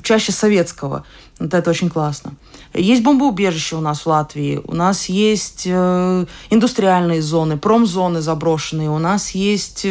чаще 0.03 0.31
советского. 0.31 1.05
Вот 1.39 1.53
это 1.53 1.69
очень 1.69 1.89
классно. 1.89 2.33
Есть 2.73 3.03
бомбоубежище 3.03 3.75
у 3.75 3.81
нас 3.81 4.01
в 4.01 4.07
Латвии, 4.07 4.61
у 4.63 4.73
нас 4.73 5.09
есть 5.09 5.63
э, 5.65 6.25
индустриальные 6.49 7.21
зоны, 7.21 7.57
промзоны 7.57 8.21
заброшенные, 8.21 8.89
у 8.89 8.99
нас 8.99 9.31
есть... 9.31 9.85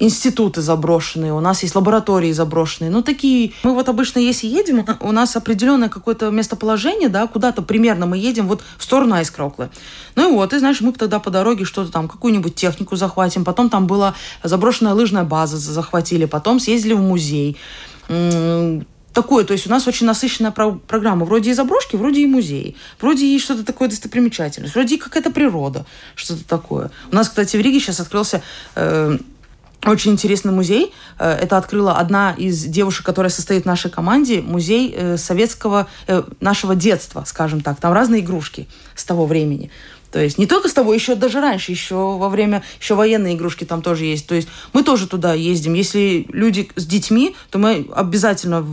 Институты 0.00 0.60
заброшенные, 0.60 1.32
у 1.32 1.40
нас 1.40 1.62
есть 1.62 1.74
лаборатории 1.76 2.32
заброшенные. 2.32 2.90
Ну, 2.90 3.02
такие... 3.02 3.52
Мы 3.62 3.74
вот 3.74 3.88
обычно, 3.88 4.18
если 4.18 4.48
едем, 4.48 4.84
у 5.00 5.12
нас 5.12 5.36
определенное 5.36 5.88
какое-то 5.88 6.30
местоположение, 6.30 7.08
да, 7.08 7.26
куда-то 7.26 7.62
примерно 7.62 8.06
мы 8.06 8.18
едем 8.18 8.48
вот 8.48 8.62
в 8.76 8.82
сторону 8.82 9.14
Айскроклы. 9.14 9.70
Ну 10.16 10.30
и 10.30 10.32
вот, 10.32 10.52
и 10.52 10.58
знаешь, 10.58 10.80
мы 10.80 10.92
тогда 10.92 11.20
по 11.20 11.30
дороге 11.30 11.64
что-то 11.64 11.92
там, 11.92 12.08
какую-нибудь 12.08 12.56
технику 12.56 12.96
захватим, 12.96 13.44
потом 13.44 13.70
там 13.70 13.86
была 13.86 14.14
заброшенная 14.42 14.94
лыжная 14.94 15.24
база 15.24 15.58
захватили, 15.58 16.24
потом 16.24 16.58
съездили 16.58 16.94
в 16.94 17.00
музей 17.00 17.56
такое, 19.14 19.44
то 19.44 19.52
есть 19.52 19.66
у 19.66 19.70
нас 19.70 19.86
очень 19.86 20.06
насыщенная 20.06 20.50
про- 20.50 20.72
программа. 20.72 21.24
Вроде 21.24 21.50
и 21.50 21.54
заброшки, 21.54 21.96
вроде 21.96 22.20
и 22.20 22.26
музеи, 22.26 22.74
вроде 23.00 23.26
и 23.26 23.38
что-то 23.38 23.64
такое 23.64 23.88
достопримечательное, 23.88 24.70
вроде 24.74 24.96
и 24.96 24.98
какая-то 24.98 25.30
природа, 25.30 25.86
что-то 26.16 26.44
такое. 26.44 26.90
У 27.10 27.14
нас, 27.14 27.28
кстати, 27.28 27.56
в 27.56 27.60
Риге 27.60 27.80
сейчас 27.80 28.00
открылся 28.00 28.42
э, 28.74 29.16
очень 29.86 30.12
интересный 30.12 30.52
музей. 30.52 30.92
Э, 31.18 31.32
это 31.32 31.56
открыла 31.56 31.96
одна 31.98 32.34
из 32.36 32.64
девушек, 32.64 33.04
которая 33.04 33.30
состоит 33.30 33.64
в 33.64 33.66
нашей 33.66 33.90
команде. 33.90 34.40
Музей 34.40 34.94
э, 34.96 35.16
советского, 35.16 35.86
э, 36.06 36.22
нашего 36.40 36.74
детства, 36.74 37.24
скажем 37.26 37.60
так. 37.60 37.80
Там 37.80 37.92
разные 37.92 38.20
игрушки 38.22 38.68
с 38.94 39.04
того 39.04 39.26
времени. 39.26 39.70
То 40.10 40.20
есть 40.20 40.38
не 40.38 40.46
только 40.46 40.68
с 40.68 40.72
того, 40.72 40.94
еще 40.94 41.16
даже 41.16 41.40
раньше, 41.40 41.72
еще 41.72 41.96
во 41.96 42.28
время, 42.28 42.62
еще 42.80 42.94
военные 42.94 43.34
игрушки 43.34 43.64
там 43.64 43.82
тоже 43.82 44.04
есть. 44.04 44.26
То 44.28 44.34
есть 44.36 44.48
мы 44.72 44.84
тоже 44.84 45.08
туда 45.08 45.34
ездим. 45.34 45.74
Если 45.74 46.26
люди 46.28 46.70
с 46.76 46.86
детьми, 46.86 47.34
то 47.50 47.58
мы 47.58 47.88
обязательно 47.92 48.64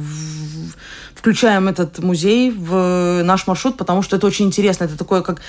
включаем 1.15 1.67
этот 1.67 1.99
музей 1.99 2.51
в 2.51 3.21
наш 3.23 3.47
маршрут, 3.47 3.77
потому 3.77 4.01
что 4.03 4.17
это 4.17 4.27
очень 4.27 4.45
интересно. 4.45 4.85
Это 4.85 4.97
такое 4.97 5.21
как 5.21 5.41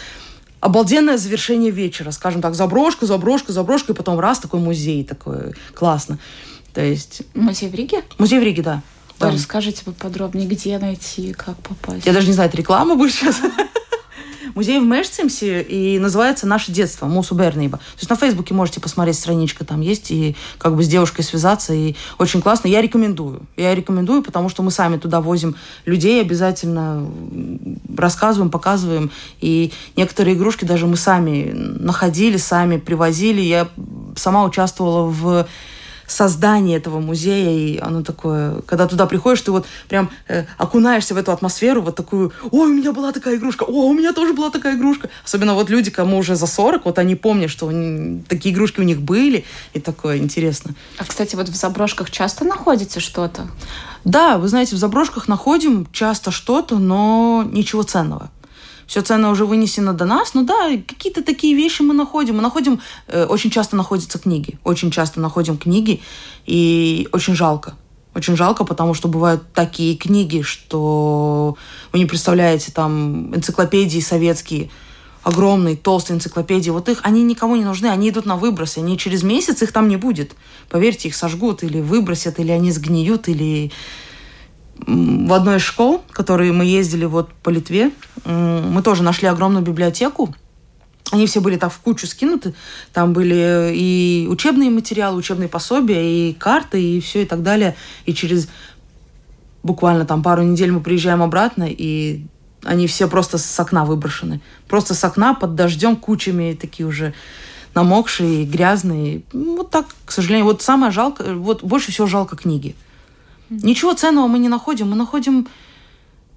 обалденное 0.63 1.19
завершение 1.19 1.73
вечера, 1.73 2.13
скажем 2.13 2.41
так, 2.41 2.55
заброшка, 2.55 3.05
заброшка, 3.05 3.53
заброшка, 3.53 3.93
и 3.93 3.97
потом 3.97 4.19
раз 4.21 4.39
такой 4.39 4.61
музей, 4.61 5.05
такой 5.05 5.55
классно. 5.75 6.19
То 6.73 6.81
есть... 6.81 7.23
Музей 7.35 7.69
в 7.69 7.75
Риге? 7.75 8.03
Музей 8.19 8.39
в 8.39 8.43
Риге, 8.45 8.63
да. 8.63 8.83
Вы 9.19 9.33
расскажите 9.33 9.85
поподробнее, 9.85 10.47
где 10.49 10.79
найти, 10.79 11.33
как 11.33 11.57
попасть. 11.59 12.07
Я 12.07 12.13
даже 12.13 12.29
не 12.29 12.33
знаю, 12.33 12.49
это 12.49 12.57
реклама 12.57 12.95
будет 12.95 13.13
сейчас. 13.13 13.41
Музей 14.55 14.81
в 14.81 14.85
Мешцемсе 14.85 15.63
и 15.63 15.99
называется 15.99 16.47
«Наше 16.47 16.73
детство», 16.73 17.07
Мусу 17.07 17.35
Бернейба. 17.35 17.79
То 17.79 17.99
есть 17.99 18.11
на 18.11 18.17
Фейсбуке 18.17 18.55
можете 18.55 18.81
посмотреть, 18.81 19.17
страничка 19.17 19.65
там 19.65 19.81
есть, 19.81 20.11
и 20.11 20.37
как 20.59 20.77
бы 20.77 20.83
с 20.83 20.89
девушкой 20.89 21.23
связаться, 21.23 21.73
и 21.73 21.95
очень 22.19 22.43
классно. 22.43 22.69
Я 22.69 22.81
рекомендую. 22.81 23.43
Я 23.57 23.75
рекомендую, 23.75 24.23
потому 24.23 24.49
что 24.49 24.63
мы 24.63 24.71
сами 24.71 24.97
туда 24.97 25.21
возим 25.21 25.57
людей, 25.85 26.21
обязательно 26.21 27.09
рассказываем, 27.97 28.51
показываем. 28.51 29.11
И 29.41 29.73
некоторые 29.97 30.37
игрушки 30.37 30.65
даже 30.65 30.87
мы 30.87 30.97
сами 30.97 31.51
находили, 31.53 32.37
сами 32.37 32.79
привозили. 32.79 33.41
Я 33.41 33.69
сама 34.17 34.45
участвовала 34.45 35.07
в 35.07 35.47
создание 36.07 36.79
этого 36.79 37.01
музея, 37.01 37.51
и 37.51 37.79
оно 37.79 38.03
такое, 38.03 38.61
когда 38.63 38.87
туда 38.87 39.07
приходишь, 39.07 39.43
ты 39.43 39.51
вот 39.53 39.67
прям 39.89 40.11
э, 40.29 40.45
окунаешься 40.59 41.15
в 41.15 41.19
эту 41.19 41.33
атмосферу, 41.33 41.83
вот 41.83 41.97
такую, 41.97 42.33
ой, 42.51 42.71
у 42.71 42.75
меня 42.75 42.93
была 42.93 43.13
такая 43.13 43.37
игрушка, 43.37 43.65
о, 43.65 43.89
у 43.89 43.93
меня 43.93 44.13
тоже 44.13 44.33
была 44.33 44.51
такая 44.51 44.77
игрушка. 44.77 45.09
Особенно 45.25 45.55
вот 45.55 45.71
люди, 45.71 45.91
кому 45.91 46.19
уже 46.19 46.37
за 46.37 46.47
40, 46.47 46.85
вот 46.85 46.99
они 46.99 47.15
помнят, 47.15 47.51
что 47.51 47.69
они, 47.69 48.23
такие 48.29 48.55
игрушки 48.55 48.81
у 48.81 48.85
них 48.85 49.01
были, 49.01 49.45
и 49.73 49.81
такое 49.81 50.19
интересно. 50.19 50.75
А, 50.99 51.05
кстати, 51.05 51.37
вот 51.37 51.49
в 51.49 51.55
заброшках 51.55 52.11
часто 52.11 52.45
находите 52.45 53.01
что-то? 53.01 53.49
Да, 54.05 54.39
вы 54.39 54.49
знаете, 54.49 54.75
в 54.77 54.79
заброшках 54.79 55.29
находим 55.29 55.87
часто 55.93 56.31
что-то, 56.31 56.79
но 56.79 57.45
ничего 57.51 57.83
ценного 57.83 58.31
все 58.93 59.01
ценное 59.01 59.31
уже 59.31 59.47
вынесено 59.47 59.95
до 59.95 60.05
нас. 60.05 60.35
Ну 60.35 60.45
да, 60.45 60.69
какие-то 60.87 61.25
такие 61.25 61.55
вещи 61.55 61.81
мы 61.81 61.95
находим. 61.95 62.37
Мы 62.37 62.43
находим, 62.43 62.79
э, 63.09 63.25
очень 63.25 63.49
часто 63.49 63.75
находятся 63.75 64.19
книги. 64.19 64.59
Очень 64.65 64.91
часто 64.91 65.19
находим 65.19 65.57
книги, 65.57 66.03
и 66.45 67.09
очень 67.11 67.35
жалко. 67.35 67.73
Очень 68.15 68.37
жалко, 68.37 68.65
потому 68.65 68.93
что 68.93 69.09
бывают 69.09 69.51
такие 69.55 69.97
книги, 69.97 70.43
что 70.43 71.57
вы 71.91 72.01
не 72.01 72.05
представляете, 72.05 72.71
там 72.71 73.35
энциклопедии 73.35 74.01
советские, 74.01 74.69
огромные, 75.23 75.75
толстые 75.75 76.19
энциклопедии, 76.19 76.69
вот 76.69 76.91
их, 76.91 77.01
они 77.03 77.23
никому 77.23 77.57
не 77.57 77.65
нужны, 77.65 77.87
они 77.87 78.11
идут 78.11 78.27
на 78.27 78.37
выброс, 78.37 78.77
они 78.77 78.99
через 78.99 79.23
месяц 79.23 79.63
их 79.63 79.73
там 79.73 79.89
не 79.89 79.97
будет. 79.97 80.33
Поверьте, 80.69 81.09
их 81.09 81.17
сожгут 81.17 81.63
или 81.63 81.81
выбросят, 81.81 82.39
или 82.39 82.51
они 82.51 82.71
сгниют, 82.71 83.27
или 83.27 83.73
в 84.87 85.33
одной 85.33 85.57
из 85.57 85.63
школ, 85.63 86.03
которые 86.11 86.53
мы 86.53 86.65
ездили 86.65 87.05
вот 87.05 87.33
по 87.43 87.51
Литве, 87.51 87.91
мы 88.25 88.83
тоже 88.83 89.03
нашли 89.03 89.29
огромную 89.29 89.65
библиотеку. 89.65 90.35
Они 91.11 91.27
все 91.27 91.41
были 91.41 91.57
так 91.57 91.73
в 91.73 91.79
кучу 91.79 92.07
скинуты. 92.07 92.55
Там 92.93 93.13
были 93.13 93.73
и 93.75 94.27
учебные 94.31 94.71
материалы, 94.71 95.19
учебные 95.19 95.49
пособия, 95.49 96.03
и 96.03 96.33
карты, 96.33 96.83
и 96.83 97.01
все 97.01 97.23
и 97.23 97.27
так 97.27 97.43
далее. 97.43 97.77
И 98.07 98.15
через 98.15 98.49
буквально 99.63 100.07
там 100.07 100.23
пару 100.23 100.43
недель 100.43 100.73
мы 100.73 100.81
приезжаем 100.81 101.23
обратно, 101.23 101.67
и 101.69 102.25
они 102.65 102.87
все 102.87 103.09
просто 103.09 103.39
с 103.39 103.61
окна 103.61 103.85
выброшены. 103.85 104.41
Просто 104.69 104.95
с 104.95 105.05
окна 105.05 105.35
под 105.35 105.55
дождем 105.55 105.97
кучами 105.97 106.57
такие 106.59 106.87
уже 106.87 107.13
намокшие, 107.75 108.45
грязные. 108.45 109.23
Вот 109.33 109.71
так, 109.71 109.87
к 110.05 110.13
сожалению. 110.13 110.47
Вот 110.47 110.63
самое 110.63 110.93
жалко, 110.93 111.35
вот 111.35 111.63
больше 111.63 111.93
всего 111.93 112.07
жалко 112.07 112.37
книги. 112.37 112.75
Ничего 113.63 113.95
ценного 113.95 114.27
мы 114.27 114.39
не 114.39 114.49
находим. 114.49 114.91
Мы 114.91 114.97
находим, 114.97 115.49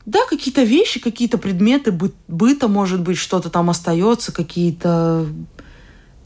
да, 0.06 0.20
какие-то 0.30 0.64
вещи, 0.64 1.00
какие-то 1.00 1.38
предметы 1.38 1.92
бы, 1.92 2.12
быта, 2.28 2.68
может 2.68 3.02
быть, 3.02 3.18
что-то 3.18 3.50
там 3.50 3.70
остается, 3.70 4.32
какие-то 4.32 5.26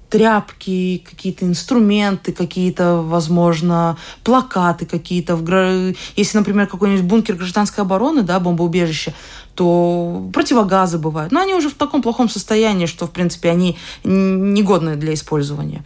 тряпки, 0.09 1.03
какие-то 1.07 1.45
инструменты, 1.45 2.31
какие-то, 2.33 3.03
возможно, 3.03 3.95
плакаты 4.23 4.87
какие-то. 4.87 5.37
Если, 6.15 6.37
например, 6.37 6.65
какой-нибудь 6.65 7.05
бункер 7.05 7.35
гражданской 7.35 7.83
обороны, 7.83 8.23
да, 8.23 8.39
бомбоубежище, 8.39 9.13
то 9.53 10.29
противогазы 10.33 10.97
бывают. 10.97 11.31
Но 11.31 11.41
они 11.41 11.53
уже 11.53 11.69
в 11.69 11.75
таком 11.75 12.01
плохом 12.01 12.27
состоянии, 12.27 12.87
что, 12.87 13.05
в 13.05 13.11
принципе, 13.11 13.51
они 13.51 13.77
негодны 14.03 14.95
для 14.95 15.13
использования. 15.13 15.85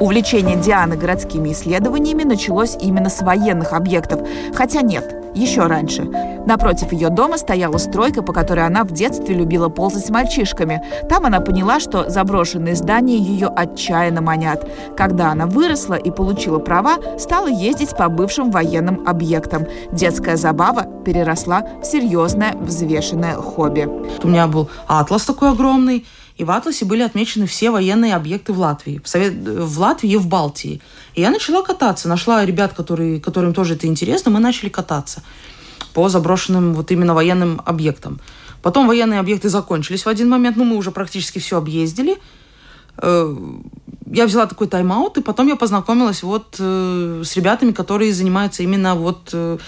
Увлечение 0.00 0.56
Дианы 0.56 0.96
городскими 0.96 1.52
исследованиями 1.52 2.24
началось 2.24 2.76
именно 2.80 3.08
с 3.08 3.22
военных 3.22 3.72
объектов. 3.72 4.20
Хотя 4.54 4.82
нет, 4.82 5.14
еще 5.34 5.66
раньше. 5.66 6.02
Напротив 6.46 6.92
ее 6.92 7.08
дома 7.08 7.38
стояла 7.38 7.78
стройка, 7.78 8.22
по 8.22 8.32
которой 8.32 8.66
она 8.66 8.84
в 8.84 8.92
детстве 8.92 9.34
любила 9.34 9.68
ползать 9.68 10.06
с 10.06 10.10
мальчишками. 10.10 10.82
Там 11.08 11.24
она 11.24 11.40
поняла, 11.40 11.80
что 11.80 12.10
заброшенные 12.10 12.74
здания 12.74 13.16
ее 13.16 13.46
отчаянно 13.48 14.20
манят. 14.20 14.68
Когда 14.96 15.30
она 15.30 15.46
выросла 15.46 15.94
и 15.94 16.10
получила 16.10 16.58
права, 16.58 16.96
стала 17.18 17.46
ездить 17.46 17.96
по 17.96 18.08
бывшим 18.08 18.50
военным 18.50 19.06
объектам. 19.06 19.66
Детская 19.92 20.36
забава 20.36 20.86
переросла 21.04 21.64
в 21.80 21.84
серьезное 21.84 22.54
взвешенное 22.60 23.34
хобби. 23.36 23.88
У 24.22 24.28
меня 24.28 24.46
был 24.48 24.68
атлас 24.86 25.24
такой 25.24 25.50
огромный, 25.50 26.04
и 26.42 26.44
в 26.44 26.50
атласе 26.50 26.84
были 26.84 27.02
отмечены 27.02 27.46
все 27.46 27.70
военные 27.70 28.16
объекты 28.16 28.52
в 28.52 28.58
Латвии, 28.58 29.00
в, 29.02 29.08
Совет... 29.08 29.32
в 29.34 29.78
Латвии 29.78 30.10
и 30.10 30.16
в 30.16 30.26
Балтии. 30.26 30.80
И 31.14 31.20
я 31.20 31.30
начала 31.30 31.62
кататься, 31.62 32.08
нашла 32.08 32.44
ребят, 32.44 32.72
которые, 32.72 33.20
которым 33.20 33.54
тоже 33.54 33.74
это 33.74 33.86
интересно, 33.86 34.32
мы 34.32 34.40
начали 34.40 34.68
кататься 34.68 35.22
по 35.94 36.08
заброшенным 36.08 36.74
вот 36.74 36.90
именно 36.90 37.14
военным 37.14 37.62
объектам. 37.64 38.18
Потом 38.60 38.88
военные 38.88 39.20
объекты 39.20 39.48
закончились 39.50 40.04
в 40.04 40.08
один 40.08 40.28
момент, 40.28 40.56
ну 40.56 40.64
мы 40.64 40.76
уже 40.76 40.90
практически 40.90 41.38
все 41.38 41.58
объездили. 41.58 42.18
Э, 42.98 43.36
я 44.06 44.26
взяла 44.26 44.46
такой 44.46 44.66
тайм-аут, 44.66 45.18
и 45.18 45.22
потом 45.22 45.46
я 45.46 45.54
познакомилась 45.54 46.24
вот 46.24 46.56
э, 46.58 47.22
с 47.24 47.36
ребятами, 47.36 47.70
которые 47.70 48.12
занимаются 48.12 48.64
именно 48.64 48.96
вот 48.96 49.30
э, 49.32 49.58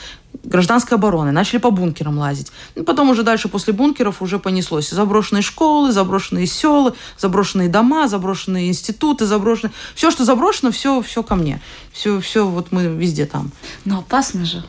гражданской 0.45 0.97
обороной. 0.97 1.33
Начали 1.33 1.59
по 1.59 1.71
бункерам 1.71 2.19
лазить. 2.19 2.53
И 2.75 2.83
потом 2.83 3.11
уже 3.11 3.23
дальше 3.23 3.49
после 3.49 3.73
бункеров 3.73 4.23
уже 4.23 4.39
понеслось. 4.39 4.91
Заброшенные 4.91 5.43
школы, 5.43 5.93
заброшенные 5.93 6.47
села, 6.47 6.95
заброшенные 7.19 7.69
дома, 7.69 8.09
заброшенные 8.09 8.69
институты, 8.69 9.27
заброшенные... 9.27 9.73
Все, 9.95 10.11
что 10.11 10.25
заброшено, 10.25 10.71
все, 10.71 11.03
все 11.03 11.23
ко 11.23 11.35
мне. 11.35 11.61
Все, 11.93 12.21
все 12.21 12.47
вот 12.47 12.73
мы 12.73 12.87
везде 12.87 13.27
там. 13.27 13.51
Но 13.85 13.99
опасно 13.99 14.45
же. 14.45 14.65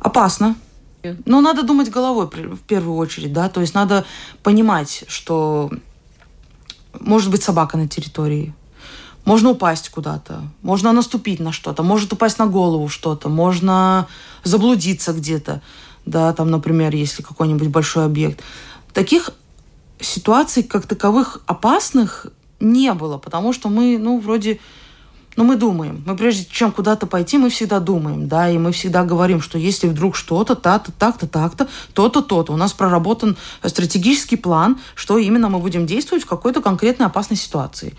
Опасно. 0.00 0.56
Но 1.24 1.40
надо 1.40 1.62
думать 1.62 1.90
головой 1.90 2.26
в 2.26 2.60
первую 2.60 2.96
очередь, 2.96 3.32
да, 3.32 3.48
то 3.48 3.60
есть 3.60 3.74
надо 3.74 4.04
понимать, 4.42 5.04
что 5.08 5.70
может 6.98 7.30
быть 7.30 7.42
собака 7.42 7.76
на 7.76 7.88
территории, 7.88 8.54
можно 9.26 9.50
упасть 9.50 9.90
куда-то, 9.90 10.40
можно 10.62 10.92
наступить 10.92 11.40
на 11.40 11.52
что-то, 11.52 11.82
может 11.82 12.12
упасть 12.12 12.38
на 12.38 12.46
голову 12.46 12.88
что-то, 12.88 13.28
можно 13.28 14.06
заблудиться 14.44 15.12
где-то, 15.12 15.60
да, 16.06 16.32
там, 16.32 16.50
например, 16.50 16.94
если 16.94 17.22
какой-нибудь 17.22 17.68
большой 17.68 18.06
объект. 18.06 18.40
Таких 18.94 19.32
ситуаций, 20.00 20.62
как 20.62 20.86
таковых, 20.86 21.42
опасных 21.46 22.28
не 22.60 22.94
было, 22.94 23.18
потому 23.18 23.52
что 23.52 23.68
мы, 23.68 23.98
ну, 23.98 24.18
вроде 24.20 24.60
но 25.36 25.44
мы 25.44 25.56
думаем. 25.56 26.02
Мы 26.06 26.16
прежде 26.16 26.46
чем 26.50 26.72
куда-то 26.72 27.06
пойти, 27.06 27.36
мы 27.36 27.50
всегда 27.50 27.78
думаем, 27.78 28.26
да, 28.26 28.48
и 28.48 28.56
мы 28.56 28.72
всегда 28.72 29.04
говорим, 29.04 29.42
что 29.42 29.58
если 29.58 29.86
вдруг 29.86 30.16
что-то, 30.16 30.54
так-то, 30.54 30.92
так-то, 30.92 31.26
так-то, 31.26 31.68
то-то, 31.92 32.22
то-то. 32.22 32.54
У 32.54 32.56
нас 32.56 32.72
проработан 32.72 33.36
стратегический 33.62 34.36
план, 34.36 34.78
что 34.94 35.18
именно 35.18 35.50
мы 35.50 35.58
будем 35.58 35.84
действовать 35.84 36.24
в 36.24 36.26
какой-то 36.26 36.62
конкретной 36.62 37.06
опасной 37.06 37.36
ситуации. 37.36 37.94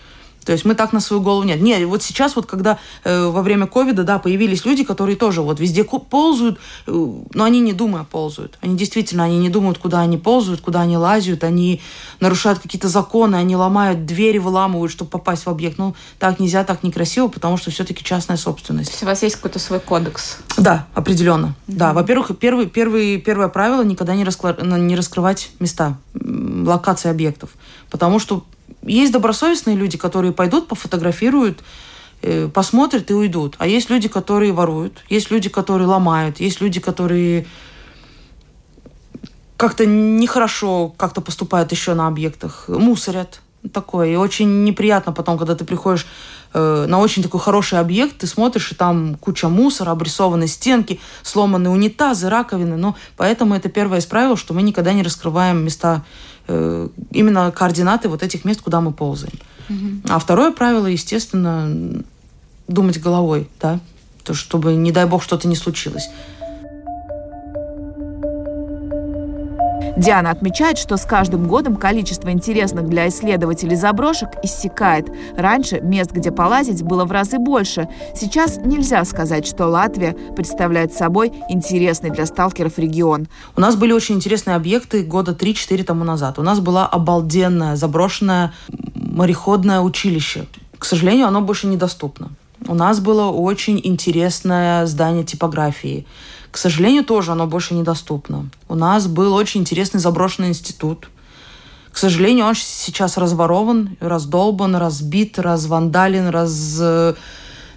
То 0.48 0.54
есть 0.54 0.64
мы 0.64 0.76
так 0.76 0.94
на 0.94 1.02
свою 1.02 1.22
голову 1.22 1.44
нет. 1.44 1.60
Нет, 1.60 1.86
вот 1.86 2.02
сейчас 2.02 2.38
вот 2.38 2.46
когда 2.46 2.80
э, 3.04 3.28
во 3.28 3.42
время 3.42 3.68
ковида, 3.68 4.06
да, 4.06 4.18
появились 4.18 4.64
люди, 4.64 4.86
которые 4.86 5.18
тоже 5.18 5.42
вот 5.42 5.60
везде 5.60 5.84
ползают, 5.84 6.58
э, 6.88 6.92
но 7.34 7.44
они 7.44 7.60
не 7.60 7.74
думая 7.74 8.06
ползают. 8.06 8.58
Они 8.62 8.78
действительно, 8.78 9.26
они 9.26 9.40
не 9.40 9.50
думают, 9.50 9.78
куда 9.78 10.00
они 10.00 10.18
ползают, 10.18 10.62
куда 10.62 10.80
они 10.80 10.96
лазят, 10.96 11.44
они 11.44 11.82
нарушают 12.22 12.60
какие-то 12.60 12.88
законы, 12.88 13.36
они 13.36 13.58
ломают 13.58 14.06
двери, 14.06 14.38
выламывают, 14.38 14.90
чтобы 14.90 15.12
попасть 15.12 15.46
в 15.46 15.50
объект. 15.50 15.78
Ну, 15.78 15.96
так 16.18 16.40
нельзя, 16.40 16.64
так 16.64 16.82
некрасиво, 16.82 17.28
потому 17.28 17.58
что 17.58 17.70
все-таки 17.70 18.02
частная 18.02 18.38
собственность. 18.38 18.92
То 18.92 18.94
есть 18.94 19.04
у 19.04 19.06
вас 19.06 19.24
есть 19.24 19.36
какой-то 19.36 19.60
свой 19.60 19.82
кодекс? 19.82 20.38
Да, 20.56 20.88
определенно. 20.94 21.48
Mm-hmm. 21.68 21.76
Да, 21.76 21.92
во-первых, 21.92 22.32
первый, 22.40 22.68
первый, 22.68 23.18
первое 23.18 23.50
правило 23.50 23.82
никогда 23.84 24.16
не, 24.16 24.24
раскла- 24.24 24.56
не 24.80 24.96
раскрывать 24.96 25.52
места, 25.60 25.98
локации 26.14 27.10
объектов. 27.10 27.50
Потому 27.90 28.20
что 28.20 28.46
есть 28.82 29.12
добросовестные 29.12 29.76
люди, 29.76 29.98
которые 29.98 30.32
пойдут, 30.32 30.68
пофотографируют, 30.68 31.60
э, 32.22 32.48
посмотрят 32.48 33.10
и 33.12 33.14
уйдут. 33.14 33.56
А 33.58 33.68
есть 33.68 33.90
люди, 33.90 34.08
которые 34.08 34.52
воруют, 34.52 35.04
есть 35.10 35.32
люди, 35.32 35.50
которые 35.50 35.88
ломают, 35.88 36.40
есть 36.40 36.62
люди, 36.62 36.80
которые 36.80 37.46
как-то 39.58 39.86
нехорошо 39.86 40.94
как-то 40.98 41.22
поступают 41.22 41.72
еще 41.72 41.96
на 41.96 42.08
объектах, 42.08 42.66
мусорят 42.68 43.42
такое. 43.74 44.10
И 44.10 44.16
очень 44.16 44.64
неприятно 44.64 45.12
потом, 45.12 45.38
когда 45.38 45.56
ты 45.56 45.66
приходишь 45.66 46.06
э, 46.54 46.86
на 46.88 47.00
очень 47.00 47.24
такой 47.24 47.40
хороший 47.40 47.80
объект, 47.80 48.20
ты 48.20 48.28
смотришь, 48.28 48.72
и 48.72 48.76
там 48.76 49.16
куча 49.16 49.50
мусора, 49.50 49.92
обрисованные 49.92 50.48
стенки, 50.48 51.00
сломанные 51.24 51.72
унитазы, 51.72 52.30
раковины. 52.30 52.78
Но 52.78 52.96
поэтому 53.18 53.56
это 53.56 53.68
первое 53.68 54.00
из 54.00 54.06
правил, 54.06 54.38
что 54.38 54.54
мы 54.54 54.62
никогда 54.62 54.94
не 54.94 55.04
раскрываем 55.04 55.66
места, 55.66 56.06
именно 56.48 57.52
координаты 57.52 58.10
вот 58.10 58.24
этих 58.24 58.46
мест, 58.46 58.62
куда 58.62 58.82
мы 58.82 58.92
ползаем. 58.92 59.34
Угу. 59.70 60.10
А 60.10 60.20
второе 60.20 60.52
правило, 60.52 60.88
естественно, 60.88 62.04
думать 62.68 63.00
головой, 63.00 63.50
да, 63.60 63.80
то, 64.24 64.34
чтобы, 64.34 64.76
не 64.76 64.92
дай 64.92 65.06
бог, 65.06 65.24
что-то 65.24 65.48
не 65.48 65.56
случилось. 65.56 66.10
Диана 69.98 70.30
отмечает, 70.30 70.78
что 70.78 70.96
с 70.96 71.06
каждым 71.06 71.48
годом 71.48 71.76
количество 71.76 72.32
интересных 72.32 72.88
для 72.88 73.08
исследователей 73.08 73.76
заброшек 73.76 74.30
иссякает. 74.44 75.10
Раньше 75.36 75.82
мест, 75.82 76.12
где 76.12 76.32
полазить, 76.32 76.84
было 76.84 77.04
в 77.06 77.12
разы 77.12 77.40
больше. 77.40 77.90
Сейчас 78.16 78.58
нельзя 78.58 79.04
сказать, 79.06 79.48
что 79.48 79.66
Латвия 79.66 80.16
представляет 80.36 80.94
собой 80.94 81.34
интересный 81.50 82.12
для 82.12 82.28
сталкеров 82.28 82.78
регион. 82.78 83.28
У 83.56 83.62
нас 83.62 83.76
были 83.76 83.92
очень 83.92 84.16
интересные 84.16 84.56
объекты 84.56 85.04
года 85.04 85.32
3-4 85.32 85.84
тому 85.84 86.04
назад. 86.04 86.38
У 86.38 86.44
нас 86.44 86.60
была 86.60 86.86
обалденная 86.86 87.76
заброшенное 87.76 88.54
мореходное 88.94 89.80
училище. 89.80 90.46
К 90.78 90.86
сожалению, 90.86 91.26
оно 91.26 91.42
больше 91.42 91.66
недоступно. 91.66 92.30
У 92.68 92.76
нас 92.76 93.00
было 93.00 93.32
очень 93.32 93.82
интересное 93.84 94.86
здание 94.86 95.24
типографии. 95.24 96.06
К 96.58 96.60
сожалению, 96.60 97.04
тоже 97.04 97.34
оно 97.34 97.46
больше 97.46 97.76
недоступно. 97.76 98.50
У 98.68 98.74
нас 98.74 99.06
был 99.06 99.36
очень 99.36 99.62
интересный 99.62 100.00
заброшенный 100.00 100.48
институт. 100.48 101.08
К 101.92 101.98
сожалению, 101.98 102.48
он 102.48 102.56
сейчас 102.56 103.16
разворован, 103.18 103.96
раздолбан, 104.00 104.76
разбит, 104.76 105.38
развандален, 105.38 106.30
раз 106.30 106.82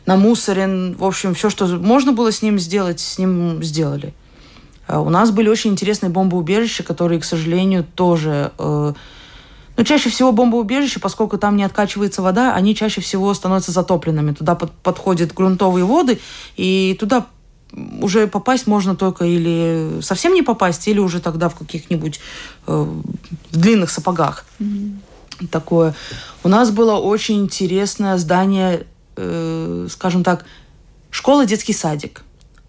намусорен. 0.06 0.96
В 0.96 1.04
общем, 1.04 1.34
все, 1.34 1.50
что 1.50 1.66
можно 1.66 2.12
было 2.12 2.32
с 2.32 2.40
ним 2.40 2.58
сделать, 2.58 3.00
с 3.00 3.18
ним 3.18 3.62
сделали. 3.62 4.14
А 4.86 5.00
у 5.00 5.10
нас 5.10 5.30
были 5.30 5.50
очень 5.50 5.72
интересные 5.72 6.08
бомбоубежища, 6.08 6.82
которые, 6.82 7.20
к 7.20 7.24
сожалению, 7.24 7.84
тоже... 7.84 8.50
Э, 8.56 8.94
но 9.76 9.84
чаще 9.84 10.08
всего 10.08 10.32
бомбоубежища, 10.32 11.00
поскольку 11.00 11.36
там 11.36 11.56
не 11.56 11.64
откачивается 11.64 12.22
вода, 12.22 12.54
они 12.54 12.74
чаще 12.74 13.02
всего 13.02 13.34
становятся 13.34 13.72
затопленными. 13.72 14.32
Туда 14.32 14.54
под, 14.54 14.72
подходят 14.72 15.34
грунтовые 15.34 15.84
воды, 15.84 16.18
и 16.56 16.96
туда 16.98 17.26
уже 17.72 18.26
попасть 18.26 18.66
можно 18.66 18.96
только 18.96 19.24
или 19.24 20.00
совсем 20.02 20.35
не 20.35 20.42
попасть, 20.42 20.87
или 20.88 20.98
уже 20.98 21.20
тогда 21.20 21.48
в 21.48 21.54
каких-нибудь 21.54 22.20
э, 22.66 22.87
длинных 23.52 23.90
сапогах. 23.90 24.44
Mm-hmm. 24.59 25.48
Такое. 25.50 25.94
У 26.42 26.48
нас 26.48 26.70
было 26.70 26.96
очень 26.96 27.40
интересное 27.40 28.18
здание, 28.18 28.87
э, 29.16 29.87
скажем 29.90 30.24
так, 30.24 30.44
школа, 31.11 31.46
детский 31.46 31.72
садик. 31.72 32.22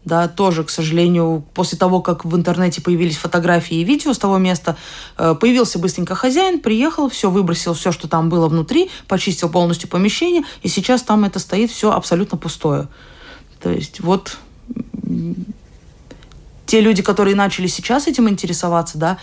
Да, 0.04 0.28
тоже, 0.28 0.64
к 0.64 0.72
сожалению, 0.72 1.46
после 1.54 1.78
того, 1.78 2.02
как 2.02 2.26
в 2.26 2.36
интернете 2.36 2.82
появились 2.82 3.18
фотографии 3.18 3.78
и 3.78 3.84
видео 3.84 4.14
с 4.14 4.18
того 4.18 4.40
места, 4.40 4.76
э, 5.18 5.36
появился 5.40 5.78
быстренько 5.78 6.16
хозяин, 6.16 6.60
приехал, 6.60 7.08
все 7.08 7.30
выбросил, 7.30 7.76
все, 7.76 7.92
что 7.92 8.08
там 8.08 8.28
было 8.30 8.48
внутри, 8.48 8.90
почистил 9.08 9.50
полностью 9.50 9.90
помещение, 9.90 10.42
и 10.64 10.70
сейчас 10.70 11.04
там 11.04 11.24
это 11.24 11.38
стоит 11.38 11.70
все 11.70 11.92
абсолютно 11.92 12.36
пустое. 12.36 12.88
То 13.62 13.70
есть 13.70 14.00
вот 14.00 14.40
те 16.66 16.80
люди, 16.80 17.02
которые 17.04 17.36
начали 17.36 17.68
сейчас 17.68 18.08
этим 18.08 18.30
интересоваться, 18.30 18.98
да, 18.98 19.18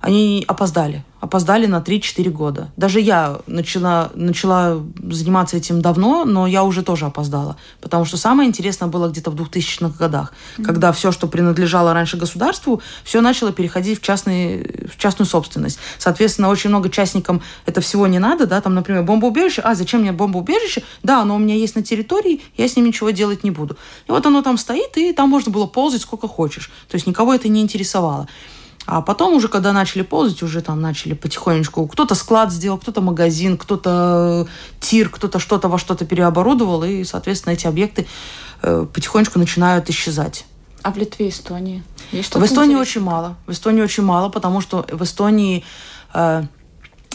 они 0.00 0.44
опоздали 0.46 1.04
опоздали 1.20 1.66
на 1.66 1.80
3-4 1.80 2.30
года. 2.30 2.72
Даже 2.76 3.00
я 3.00 3.38
начала, 3.46 4.10
начала 4.14 4.82
заниматься 5.10 5.56
этим 5.56 5.82
давно, 5.82 6.24
но 6.24 6.46
я 6.46 6.64
уже 6.64 6.82
тоже 6.82 7.04
опоздала. 7.04 7.56
Потому 7.80 8.04
что 8.04 8.16
самое 8.16 8.48
интересное 8.48 8.88
было 8.88 9.08
где-то 9.08 9.30
в 9.30 9.34
2000-х 9.34 9.96
годах, 9.98 10.32
mm-hmm. 10.32 10.64
когда 10.64 10.92
все, 10.92 11.12
что 11.12 11.26
принадлежало 11.26 11.92
раньше 11.92 12.16
государству, 12.16 12.80
все 13.04 13.20
начало 13.20 13.52
переходить 13.52 13.98
в, 13.98 14.02
частный, 14.02 14.88
в 14.88 14.96
частную 14.96 15.26
собственность. 15.28 15.78
Соответственно, 15.98 16.48
очень 16.48 16.70
много 16.70 16.88
частникам 16.88 17.42
это 17.66 17.80
всего 17.80 18.06
не 18.06 18.18
надо. 18.18 18.46
Да? 18.46 18.60
Там, 18.60 18.74
например, 18.74 19.02
бомбоубежище. 19.02 19.60
А, 19.62 19.74
зачем 19.74 20.00
мне 20.00 20.12
бомбоубежище? 20.12 20.82
Да, 21.02 21.20
оно 21.20 21.36
у 21.36 21.38
меня 21.38 21.54
есть 21.54 21.76
на 21.76 21.82
территории, 21.82 22.40
я 22.56 22.66
с 22.66 22.76
ним 22.76 22.86
ничего 22.86 23.10
делать 23.10 23.44
не 23.44 23.50
буду. 23.50 23.76
И 24.08 24.10
вот 24.10 24.24
оно 24.24 24.42
там 24.42 24.56
стоит, 24.56 24.96
и 24.96 25.12
там 25.12 25.28
можно 25.28 25.52
было 25.52 25.66
ползать 25.66 26.00
сколько 26.00 26.28
хочешь. 26.28 26.70
То 26.88 26.94
есть 26.94 27.06
никого 27.06 27.34
это 27.34 27.48
не 27.48 27.60
интересовало. 27.60 28.26
А 28.90 29.02
потом 29.02 29.34
уже, 29.34 29.46
когда 29.46 29.72
начали 29.72 30.02
ползать, 30.02 30.42
уже 30.42 30.60
там 30.62 30.80
начали 30.80 31.14
потихонечку. 31.14 31.86
Кто-то 31.86 32.16
склад 32.16 32.50
сделал, 32.52 32.76
кто-то 32.76 33.00
магазин, 33.00 33.56
кто-то 33.56 34.48
тир, 34.80 35.10
кто-то 35.10 35.38
что-то 35.38 35.68
во 35.68 35.78
что-то 35.78 36.04
переоборудовал, 36.04 36.82
и, 36.82 37.04
соответственно, 37.04 37.52
эти 37.52 37.68
объекты 37.68 38.08
э, 38.62 38.86
потихонечку 38.92 39.38
начинают 39.38 39.88
исчезать. 39.90 40.44
А 40.82 40.90
в 40.90 40.96
Литве, 40.96 41.28
Эстонии? 41.28 41.84
Есть 42.10 42.34
в 42.34 42.44
Эстонии 42.44 42.72
интересное? 42.72 42.80
очень 42.80 43.00
мало. 43.00 43.36
В 43.46 43.52
Эстонии 43.52 43.80
очень 43.80 44.02
мало, 44.02 44.28
потому 44.28 44.60
что 44.60 44.84
в 44.90 45.04
Эстонии 45.04 45.64
э, 46.12 46.42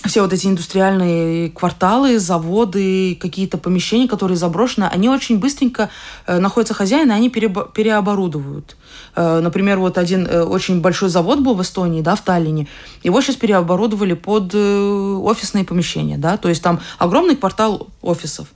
все 0.08 0.22
вот 0.22 0.34
эти 0.34 0.48
индустриальные 0.48 1.50
кварталы, 1.50 2.20
заводы, 2.20 3.15
какие-то 3.15 3.58
помещения, 3.58 4.08
которые 4.08 4.38
заброшены, 4.38 4.86
они 4.86 5.10
очень 5.10 5.39
быстренько 5.39 5.89
э, 6.28 6.39
находятся 6.39 6.74
хозяины, 6.74 7.12
они 7.12 7.30
переоборудовывают. 7.30 8.78
Э, 9.15 9.39
например, 9.39 9.80
вот 9.80 9.98
один 9.98 10.26
э, 10.28 10.44
очень 10.44 10.82
большой 10.82 11.10
завод 11.10 11.39
был 11.39 11.56
в 11.56 11.62
Эстонии, 11.62 12.02
да, 12.02 12.15
в 12.15 12.22
Таллине. 12.22 12.68
Его 13.04 13.22
сейчас 13.22 13.36
переоборудовали 13.36 14.13
под 14.13 14.52
э, 14.54 15.18
офисные 15.24 15.65
помещения, 15.65 16.18
да, 16.18 16.38
то 16.38 16.50
есть 16.50 16.62
там 16.62 16.80
огромный 16.98 17.36
квартал 17.36 17.88
офисов. 18.02 18.48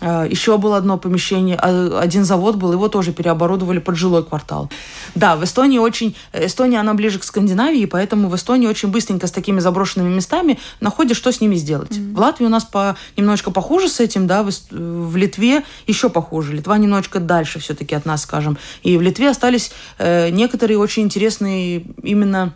А, 0.00 0.24
Еще 0.24 0.58
было 0.58 0.76
одно 0.76 0.98
помещение, 0.98 1.56
а, 1.60 2.00
один 2.00 2.24
завод 2.24 2.56
был, 2.56 2.72
его 2.72 2.88
тоже 2.88 3.12
переоборудовали 3.12 3.78
под 3.78 3.96
жилой 3.96 4.24
квартал. 4.24 4.70
Да, 5.14 5.36
в 5.36 5.44
Эстонии 5.44 5.78
очень... 5.78 6.14
Эстония, 6.32 6.80
она 6.80 6.94
ближе 6.94 7.18
к 7.18 7.24
Скандинавии, 7.24 7.86
поэтому 7.86 8.28
в 8.28 8.36
Эстонии 8.36 8.66
очень 8.66 8.90
быстренько 8.90 9.26
с 9.26 9.30
такими 9.30 9.60
заброшенными 9.60 10.14
местами 10.14 10.58
находишь, 10.80 11.16
что 11.16 11.32
с 11.32 11.40
ними 11.40 11.54
сделать. 11.56 11.92
Mm-hmm. 11.92 12.14
В 12.14 12.18
Латвии 12.18 12.46
у 12.46 12.50
нас 12.50 12.64
по, 12.64 12.96
немножечко 13.16 13.50
похуже 13.50 13.88
с 13.88 14.00
этим, 14.00 14.26
да, 14.26 14.42
в, 14.42 14.50
в 14.70 15.16
Литве 15.16 15.64
еще 15.86 16.10
похуже. 16.10 16.52
Литва 16.52 16.76
немножечко 16.76 17.18
дальше 17.18 17.58
все-таки 17.58 17.94
от 17.94 18.04
нас, 18.04 18.22
скажем. 18.22 18.58
И 18.82 18.96
в 18.98 19.02
Литве 19.02 19.30
остались 19.30 19.72
э, 19.98 20.28
некоторые 20.30 20.78
очень 20.78 21.04
интересные 21.04 21.84
именно 22.02 22.52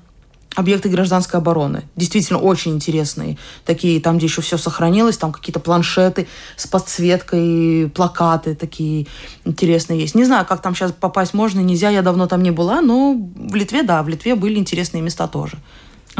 объекты 0.56 0.88
гражданской 0.88 1.38
обороны. 1.38 1.84
Действительно 1.96 2.38
очень 2.38 2.72
интересные. 2.72 3.38
Такие, 3.64 4.00
там, 4.00 4.18
где 4.18 4.26
еще 4.26 4.42
все 4.42 4.58
сохранилось, 4.58 5.16
там 5.16 5.32
какие-то 5.32 5.60
планшеты 5.60 6.26
с 6.56 6.66
подсветкой, 6.66 7.90
плакаты 7.94 8.54
такие 8.54 9.06
интересные 9.44 10.00
есть. 10.00 10.14
Не 10.14 10.24
знаю, 10.24 10.46
как 10.46 10.60
там 10.60 10.74
сейчас 10.74 10.92
попасть 10.92 11.34
можно, 11.34 11.60
нельзя, 11.60 11.90
я 11.90 12.02
давно 12.02 12.26
там 12.26 12.42
не 12.42 12.50
была, 12.50 12.80
но 12.80 13.14
в 13.14 13.54
Литве, 13.54 13.82
да, 13.82 14.02
в 14.02 14.08
Литве 14.08 14.34
были 14.34 14.58
интересные 14.58 15.02
места 15.02 15.28
тоже. 15.28 15.58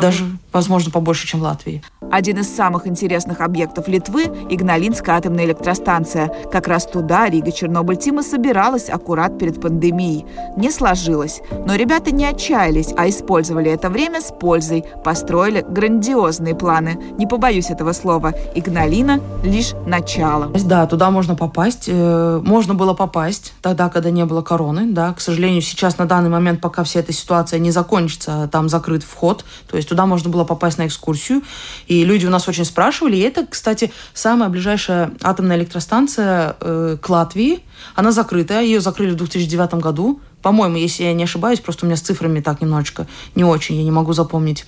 Даже, 0.01 0.25
возможно, 0.53 0.91
побольше, 0.91 1.27
чем 1.27 1.41
в 1.41 1.43
Латвии. 1.45 1.83
Один 2.11 2.39
из 2.39 2.55
самых 2.55 2.87
интересных 2.87 3.41
объектов 3.41 3.87
Литвы– 3.87 4.25
Игналинская 4.51 5.17
атомная 5.17 5.45
электростанция. 5.45 6.31
Как 6.51 6.67
раз 6.67 6.87
туда 6.87 7.29
Рига 7.29 7.53
Чернобыль 7.53 7.97
Тима 7.97 8.23
собиралась 8.23 8.89
аккурат 8.89 9.39
перед 9.39 9.61
пандемией. 9.61 10.27
Не 10.57 10.71
сложилось. 10.71 11.41
Но 11.67 11.77
ребята 11.77 12.11
не 12.11 12.27
отчаялись, 12.27 12.93
а 12.97 13.09
использовали 13.09 13.71
это 13.71 13.91
время 13.91 14.21
с 14.21 14.33
пользой. 14.33 14.85
Построили 15.05 15.65
грандиозные 15.69 16.55
планы. 16.57 16.99
Не 17.17 17.27
побоюсь 17.27 17.71
этого 17.71 17.93
слова. 17.93 18.35
Игналина– 18.55 19.21
лишь 19.45 19.73
начало. 19.87 20.47
Да, 20.65 20.87
туда 20.87 21.11
можно 21.11 21.37
попасть. 21.37 21.85
Э, 21.87 22.41
можно 22.45 22.75
было 22.75 22.95
попасть 22.95 23.53
тогда, 23.63 23.89
когда 23.89 24.11
не 24.11 24.25
было 24.25 24.43
короны. 24.43 24.87
Да. 24.87 25.13
К 25.13 25.21
сожалению, 25.21 25.63
сейчас 25.63 25.99
на 25.99 26.07
данный 26.07 26.31
момент, 26.31 26.61
пока 26.61 26.83
вся 26.83 27.01
эта 27.01 27.13
ситуация 27.13 27.59
не 27.59 27.71
закончится, 27.71 28.49
там 28.51 28.69
закрыт 28.69 29.03
вход. 29.03 29.45
То 29.71 29.77
есть 29.77 29.89
туда 29.90 30.07
можно 30.07 30.31
было 30.31 30.44
попасть 30.44 30.79
на 30.79 30.87
экскурсию. 30.87 31.42
И 31.88 32.05
люди 32.05 32.26
у 32.26 32.31
нас 32.31 32.48
очень 32.48 32.64
спрашивали. 32.64 33.16
И 33.16 33.20
это, 33.20 33.44
кстати, 33.44 33.92
самая 34.14 34.48
ближайшая 34.48 35.12
атомная 35.20 35.57
электростанция 35.57 36.57
э, 36.61 36.96
к 37.03 37.09
Латвии. 37.09 37.61
Она 37.96 38.12
закрытая. 38.12 38.62
Ее 38.62 38.81
закрыли 38.81 39.11
в 39.11 39.16
2009 39.16 39.74
году. 39.74 40.20
По-моему, 40.42 40.76
если 40.76 41.03
я 41.03 41.12
не 41.12 41.24
ошибаюсь, 41.24 41.59
просто 41.59 41.85
у 41.85 41.88
меня 41.88 41.96
с 41.96 42.00
цифрами 42.00 42.40
так 42.40 42.61
немножечко 42.61 43.09
не 43.35 43.44
очень, 43.44 43.76
я 43.76 43.83
не 43.83 43.90
могу 43.90 44.12
запомнить. 44.12 44.64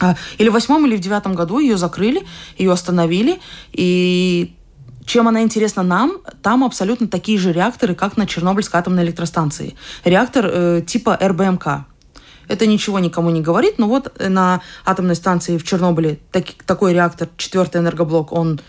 А, 0.00 0.16
или 0.36 0.50
в 0.50 0.52
восьмом, 0.52 0.86
или 0.86 0.96
в 0.96 1.00
девятом 1.00 1.34
году 1.34 1.58
ее 1.58 1.78
закрыли, 1.78 2.22
ее 2.58 2.72
остановили. 2.72 3.40
И 3.72 4.54
чем 5.06 5.28
она 5.28 5.42
интересна 5.42 5.82
нам, 5.82 6.18
там 6.42 6.62
абсолютно 6.62 7.08
такие 7.08 7.38
же 7.38 7.52
реакторы, 7.52 7.94
как 7.94 8.18
на 8.18 8.26
Чернобыльской 8.26 8.78
атомной 8.78 9.04
электростанции. 9.04 9.76
Реактор 10.04 10.46
э, 10.46 10.82
типа 10.86 11.18
РБМК. 11.20 11.86
Это 12.48 12.66
ничего 12.66 12.98
никому 12.98 13.30
не 13.30 13.40
говорит, 13.40 13.78
но 13.78 13.86
вот 13.86 14.12
на 14.18 14.60
атомной 14.84 15.14
станции 15.14 15.58
в 15.58 15.64
Чернобыле 15.64 16.18
так, 16.30 16.44
такой 16.66 16.92
реактор, 16.92 17.28
четвертый 17.36 17.80
энергоблок, 17.80 18.32
он 18.32 18.60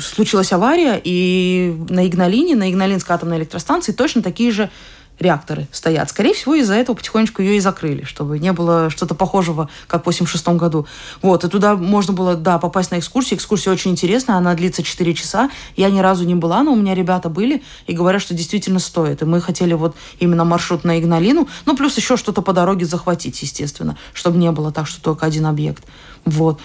случилась 0.00 0.52
авария, 0.52 1.00
и 1.02 1.76
на 1.88 2.06
Игналине, 2.06 2.54
на 2.54 2.70
Игналинской 2.70 3.16
атомной 3.16 3.38
электростанции 3.38 3.92
точно 3.92 4.22
такие 4.22 4.52
же 4.52 4.70
реакторы 5.18 5.66
стоят. 5.72 6.10
Скорее 6.10 6.34
всего, 6.34 6.54
из-за 6.54 6.74
этого 6.74 6.96
потихонечку 6.96 7.42
ее 7.42 7.56
и 7.56 7.60
закрыли, 7.60 8.04
чтобы 8.04 8.38
не 8.38 8.52
было 8.52 8.90
что-то 8.90 9.14
похожего, 9.14 9.68
как 9.86 10.02
в 10.02 10.06
86 10.06 10.48
году. 10.48 10.86
Вот, 11.22 11.44
и 11.44 11.48
туда 11.48 11.74
можно 11.74 12.12
было, 12.12 12.34
да, 12.34 12.58
попасть 12.58 12.90
на 12.90 12.98
экскурсию. 12.98 13.38
Экскурсия 13.38 13.72
очень 13.72 13.92
интересная, 13.92 14.36
она 14.36 14.54
длится 14.54 14.82
4 14.82 15.14
часа. 15.14 15.50
Я 15.76 15.90
ни 15.90 16.00
разу 16.00 16.24
не 16.24 16.34
была, 16.34 16.62
но 16.62 16.72
у 16.72 16.76
меня 16.76 16.94
ребята 16.94 17.28
были 17.28 17.62
и 17.86 17.94
говорят, 17.94 18.20
что 18.22 18.34
действительно 18.34 18.78
стоит. 18.78 19.22
И 19.22 19.24
мы 19.24 19.40
хотели 19.40 19.72
вот 19.74 19.96
именно 20.18 20.44
маршрут 20.44 20.84
на 20.84 20.98
Игналину, 20.98 21.48
ну, 21.64 21.76
плюс 21.76 21.96
еще 21.96 22.16
что-то 22.16 22.42
по 22.42 22.52
дороге 22.52 22.84
захватить, 22.84 23.40
естественно, 23.42 23.96
чтобы 24.12 24.38
не 24.38 24.50
было 24.50 24.72
так, 24.72 24.86
что 24.86 25.00
только 25.00 25.26
один 25.26 25.46
объект. 25.46 25.84
Вот. 26.24 26.60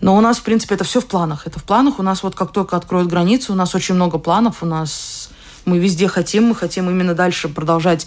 Но 0.00 0.16
у 0.16 0.20
нас, 0.20 0.38
в 0.38 0.42
принципе, 0.42 0.76
это 0.76 0.84
все 0.84 1.00
в 1.00 1.06
планах. 1.06 1.46
Это 1.46 1.58
в 1.58 1.64
планах. 1.64 1.98
У 1.98 2.02
нас 2.02 2.22
вот 2.22 2.34
как 2.34 2.52
только 2.52 2.76
откроют 2.76 3.08
границы, 3.08 3.52
у 3.52 3.56
нас 3.56 3.74
очень 3.74 3.94
много 3.94 4.18
планов. 4.18 4.62
У 4.62 4.66
нас 4.66 5.27
мы 5.68 5.78
везде 5.78 6.08
хотим, 6.08 6.48
мы 6.48 6.54
хотим 6.54 6.90
именно 6.90 7.14
дальше 7.14 7.48
продолжать 7.48 8.06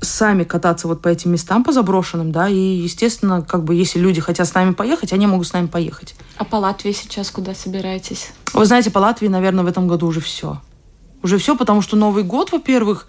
сами 0.00 0.44
кататься 0.44 0.88
вот 0.88 1.00
по 1.00 1.08
этим 1.08 1.30
местам, 1.30 1.64
по 1.64 1.72
заброшенным, 1.72 2.32
да, 2.32 2.48
и, 2.48 2.56
естественно, 2.56 3.42
как 3.42 3.64
бы, 3.64 3.74
если 3.74 3.98
люди 4.00 4.20
хотят 4.20 4.48
с 4.48 4.54
нами 4.54 4.72
поехать, 4.72 5.12
они 5.12 5.26
могут 5.26 5.46
с 5.46 5.52
нами 5.52 5.66
поехать. 5.66 6.14
А 6.36 6.44
по 6.44 6.56
Латвии 6.56 6.92
сейчас 6.92 7.30
куда 7.30 7.54
собираетесь? 7.54 8.30
Вы 8.52 8.66
знаете, 8.66 8.90
по 8.90 8.98
Латвии, 8.98 9.28
наверное, 9.28 9.64
в 9.64 9.68
этом 9.68 9.86
году 9.86 10.06
уже 10.06 10.20
все. 10.20 10.60
Уже 11.22 11.38
все, 11.38 11.56
потому 11.56 11.82
что 11.82 11.96
Новый 11.96 12.24
год, 12.24 12.50
во-первых, 12.50 13.06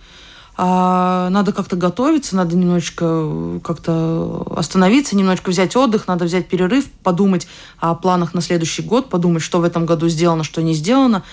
а, 0.56 1.30
надо 1.30 1.52
как-то 1.52 1.76
готовиться, 1.76 2.36
надо 2.36 2.56
немножечко 2.56 3.60
как-то 3.64 4.46
остановиться, 4.56 5.16
немножечко 5.16 5.50
взять 5.50 5.76
отдых, 5.76 6.08
надо 6.08 6.26
взять 6.26 6.48
перерыв, 6.48 6.92
подумать 7.04 7.48
о 7.80 7.96
планах 7.96 8.36
на 8.36 8.42
следующий 8.42 8.84
год, 8.84 9.10
подумать, 9.10 9.42
что 9.42 9.60
в 9.60 9.64
этом 9.64 9.88
году 9.88 10.08
сделано, 10.10 10.44
что 10.44 10.62
не 10.62 10.76
сделано. 10.76 11.24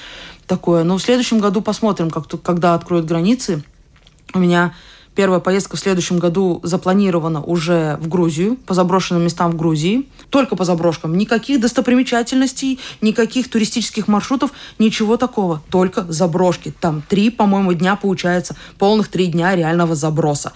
Такое. 0.50 0.82
Но 0.82 0.98
в 0.98 1.00
следующем 1.00 1.38
году 1.38 1.60
посмотрим, 1.60 2.10
как, 2.10 2.26
когда 2.42 2.74
откроют 2.74 3.06
границы. 3.06 3.62
У 4.34 4.40
меня 4.40 4.74
Первая 5.14 5.38
поездка 5.38 5.76
в 5.76 5.80
следующем 5.80 6.18
году 6.18 6.58
запланирована 6.64 7.40
уже 7.40 7.98
в 8.00 8.08
Грузию, 8.08 8.56
по 8.56 8.74
заброшенным 8.74 9.22
местам 9.22 9.52
в 9.52 9.56
Грузии. 9.56 10.08
Только 10.28 10.56
по 10.56 10.64
заброшкам. 10.64 11.16
Никаких 11.16 11.60
достопримечательностей, 11.60 12.80
никаких 13.00 13.48
туристических 13.48 14.08
маршрутов, 14.08 14.50
ничего 14.80 15.16
такого. 15.16 15.62
Только 15.70 16.04
заброшки. 16.08 16.74
Там 16.80 17.00
три, 17.08 17.30
по-моему, 17.30 17.72
дня 17.72 17.94
получается. 17.94 18.56
Полных 18.76 19.06
три 19.06 19.26
дня 19.26 19.54
реального 19.54 19.94
заброса 19.94 20.52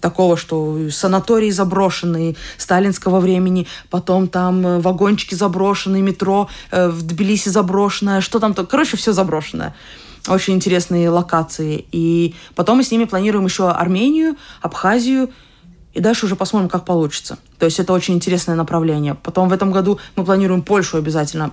такого, 0.00 0.36
что 0.36 0.90
санатории 0.90 1.50
заброшенные 1.50 2.36
сталинского 2.58 3.20
времени, 3.20 3.66
потом 3.90 4.28
там 4.28 4.66
э, 4.66 4.80
вагончики 4.80 5.34
заброшенные, 5.34 6.02
метро 6.02 6.48
э, 6.70 6.88
в 6.88 7.02
Тбилиси 7.02 7.48
заброшенное, 7.48 8.20
что 8.20 8.38
там, 8.38 8.54
то, 8.54 8.64
короче, 8.64 8.96
все 8.96 9.12
заброшенное 9.12 9.74
очень 10.28 10.54
интересные 10.54 11.08
локации. 11.08 11.86
И 11.92 12.34
потом 12.56 12.78
мы 12.78 12.82
с 12.82 12.90
ними 12.90 13.04
планируем 13.04 13.44
еще 13.44 13.70
Армению, 13.70 14.36
Абхазию, 14.60 15.30
и 15.96 16.00
дальше 16.00 16.26
уже 16.26 16.36
посмотрим, 16.36 16.68
как 16.68 16.84
получится. 16.84 17.38
То 17.58 17.64
есть 17.64 17.80
это 17.80 17.94
очень 17.94 18.14
интересное 18.14 18.54
направление. 18.54 19.14
Потом 19.14 19.48
в 19.48 19.52
этом 19.52 19.72
году 19.72 19.98
мы 20.14 20.24
планируем 20.24 20.62
Польшу 20.62 20.98
обязательно. 20.98 21.52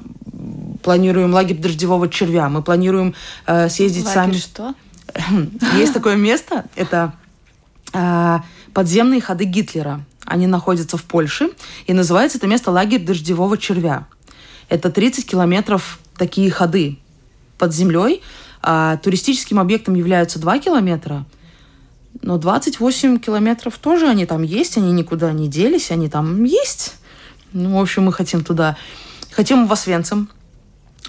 Планируем 0.82 1.34
лагерь 1.34 1.58
дождевого 1.58 2.10
червя. 2.10 2.49
Мы 2.49 2.62
планируем 2.62 3.15
э, 3.45 3.69
съездить 3.69 4.03
лагерь 4.06 4.13
сами. 4.13 4.34
что? 4.34 4.73
Есть 5.77 5.93
такое 5.93 6.17
место. 6.17 6.65
Это 6.75 7.13
подземные 8.73 9.21
ходы 9.21 9.45
Гитлера. 9.45 10.03
Они 10.25 10.47
находятся 10.47 10.97
в 10.97 11.03
Польше. 11.03 11.51
И 11.88 11.93
называется 11.93 12.38
это 12.38 12.47
место 12.47 12.71
лагерь 12.71 13.03
дождевого 13.03 13.58
червя. 13.58 14.08
Это 14.67 14.89
30 14.89 15.25
километров 15.25 15.99
такие 16.17 16.51
ходы 16.51 16.97
под 17.58 17.73
землей. 17.73 18.21
А 18.65 18.95
туристическим 18.97 19.60
объектом 19.60 19.93
являются 19.93 20.39
2 20.39 20.60
километра, 20.60 21.25
но 22.21 22.38
28 22.38 23.19
километров 23.19 23.77
тоже 23.77 24.08
они 24.08 24.25
там 24.25 24.41
есть, 24.41 24.77
они 24.77 24.93
никуда 24.93 25.34
не 25.34 25.49
делись, 25.49 25.91
они 25.91 26.08
там 26.08 26.45
есть. 26.45 26.95
Ну, 27.51 27.77
в 27.77 27.82
общем, 27.82 28.06
мы 28.06 28.13
хотим 28.13 28.41
туда. 28.41 28.77
Хотим 29.32 29.67
в 29.67 29.73
Освенцим. 29.73 30.29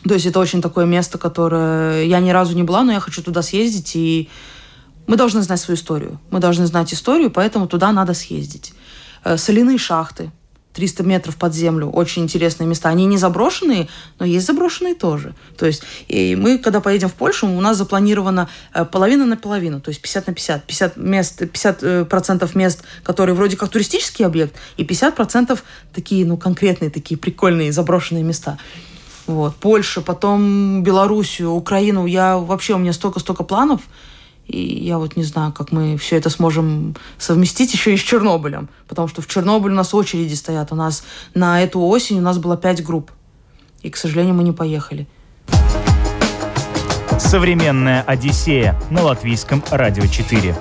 То 0.03 0.14
есть 0.14 0.27
это 0.27 0.40
очень 0.40 0.61
такое 0.61 0.85
место, 0.85 1.16
которое 1.16 2.05
я 2.07 2.18
ни 2.18 2.31
разу 2.31 2.57
не 2.57 2.64
была, 2.64 2.83
но 2.83 2.90
я 2.90 2.99
хочу 2.99 3.23
туда 3.23 3.40
съездить, 3.40 3.94
и 3.94 4.29
мы 5.07 5.17
должны 5.17 5.43
знать 5.43 5.61
свою 5.61 5.77
историю. 5.77 6.21
Мы 6.31 6.40
должны 6.40 6.67
знать 6.67 6.93
историю, 6.93 7.31
поэтому 7.31 7.67
туда 7.67 7.93
надо 7.93 8.14
съездить. 8.14 8.73
Э, 9.25 9.37
соляные 9.37 9.79
шахты– 9.79 10.31
300 10.75 11.05
метров 11.05 11.37
под 11.37 11.55
землю. 11.55 11.88
Очень 11.88 12.25
интересные 12.25 12.67
места. 12.67 12.88
Они 12.88 13.07
не 13.07 13.17
заброшенные, 13.17 13.88
но 14.19 14.27
есть 14.27 14.47
заброшенные 14.47 14.95
тоже. 14.95 15.35
То 15.57 15.67
есть 15.67 15.83
и 16.09 16.37
мы, 16.37 16.59
когда 16.59 16.81
поедем 16.81 17.09
в 17.09 17.14
Польшу, 17.14 17.47
у 17.47 17.61
нас 17.61 17.79
запланировано 17.79 18.49
э, 18.75 18.85
половина 18.85 19.25
на 19.25 19.37
половину, 19.37 19.81
то 19.81 19.90
есть 19.90 20.03
50 20.03 20.27
на 20.27 20.35
50. 20.35 20.64
50 20.64 20.97
мест, 20.97 21.38
50 21.38 21.83
э, 21.83 22.05
процентов 22.05 22.55
мест, 22.55 22.83
которые 23.05 23.37
вроде 23.37 23.57
как 23.57 23.71
туристический 23.71 24.27
объект, 24.27 24.55
и 24.77 24.85
50 24.85 25.14
процентов 25.14 25.64
такие, 25.95 26.27
ну, 26.27 26.37
конкретные, 26.37 26.90
такие 26.90 27.17
прикольные 27.17 27.73
заброшенные 27.73 28.25
места. 28.25 28.59
Вот. 29.27 29.55
Польша, 29.57 30.01
потом 30.01 30.83
Белоруссию, 30.83 31.53
Украину. 31.53 32.05
Я 32.05 32.37
вообще, 32.37 32.75
у 32.75 32.79
меня 32.79 32.93
столько-столько 32.93 33.45
планов. 33.45 33.81
И 34.46 34.85
я 34.85 34.98
вот 34.98 35.16
не 35.16 35.24
знаю, 35.24 35.52
как 35.52 35.72
мы 35.72 35.96
все 35.96 36.16
это 36.16 36.30
сможем 36.30 36.94
совместить 37.18 37.72
еще 37.72 37.94
и 37.94 37.96
с 37.96 38.00
Чернобылем. 38.00 38.68
Потому 38.88 39.09
что 39.09 39.22
в 39.22 39.26
Чернобыль 39.26 39.72
у 39.72 39.76
нас 39.76 39.94
очереди 39.94 40.35
стоят. 40.35 40.72
У 40.72 40.74
нас 40.74 41.04
на 41.35 41.62
эту 41.62 41.80
осень 41.80 42.18
у 42.18 42.22
нас 42.22 42.38
было 42.38 42.57
пять 42.57 42.85
групп. 42.85 43.11
И, 43.83 43.90
к 43.90 43.96
сожалению, 43.96 44.35
мы 44.35 44.42
не 44.42 44.52
поехали. 44.52 45.07
Современная 47.18 48.02
Одиссея 48.02 48.80
на 48.90 49.02
латвийском 49.02 49.62
радио 49.70 50.07
4. 50.07 50.54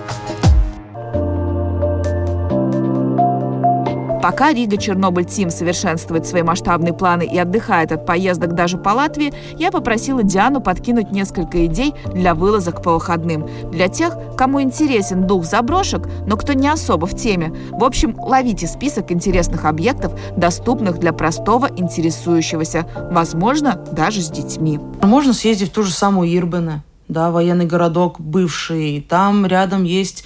Пока 4.23 4.53
Рига 4.53 4.77
Чернобыль 4.77 5.25
Тим 5.25 5.49
совершенствует 5.49 6.25
свои 6.25 6.43
масштабные 6.43 6.93
планы 6.93 7.23
и 7.23 7.37
отдыхает 7.37 7.91
от 7.91 8.05
поездок 8.05 8.55
даже 8.55 8.77
по 8.77 8.91
Латвии, 8.91 9.33
я 9.59 9.69
попросила 9.69 10.23
Диану 10.23 10.61
подкинуть 10.61 11.11
несколько 11.11 11.65
идей 11.65 11.93
для 12.05 12.33
вылазок 12.33 12.81
по 12.81 12.93
выходным. 12.93 13.49
Для 13.69 13.89
тех, 13.89 14.15
кому 14.37 14.61
интересен 14.61 15.27
дух 15.27 15.43
заброшек, 15.43 16.07
но 16.25 16.37
кто 16.37 16.53
не 16.53 16.69
особо 16.69 17.05
в 17.05 17.17
теме. 17.17 17.53
В 17.71 17.83
общем, 17.83 18.17
ловите 18.17 18.65
список 18.65 19.11
интересных 19.11 19.65
объектов, 19.65 20.17
доступных 20.37 20.99
для 20.99 21.11
простого 21.11 21.67
интересующегося, 21.75 22.85
возможно, 23.11 23.83
даже 23.91 24.21
с 24.21 24.29
детьми. 24.29 24.79
Можно 25.01 25.33
съездить 25.33 25.71
в 25.71 25.73
ту 25.73 25.83
же 25.83 25.91
самую 25.91 26.33
Ирбене, 26.33 26.81
да, 27.09 27.29
военный 27.29 27.65
городок 27.65 28.21
бывший. 28.21 29.05
Там 29.09 29.45
рядом 29.45 29.83
есть 29.83 30.23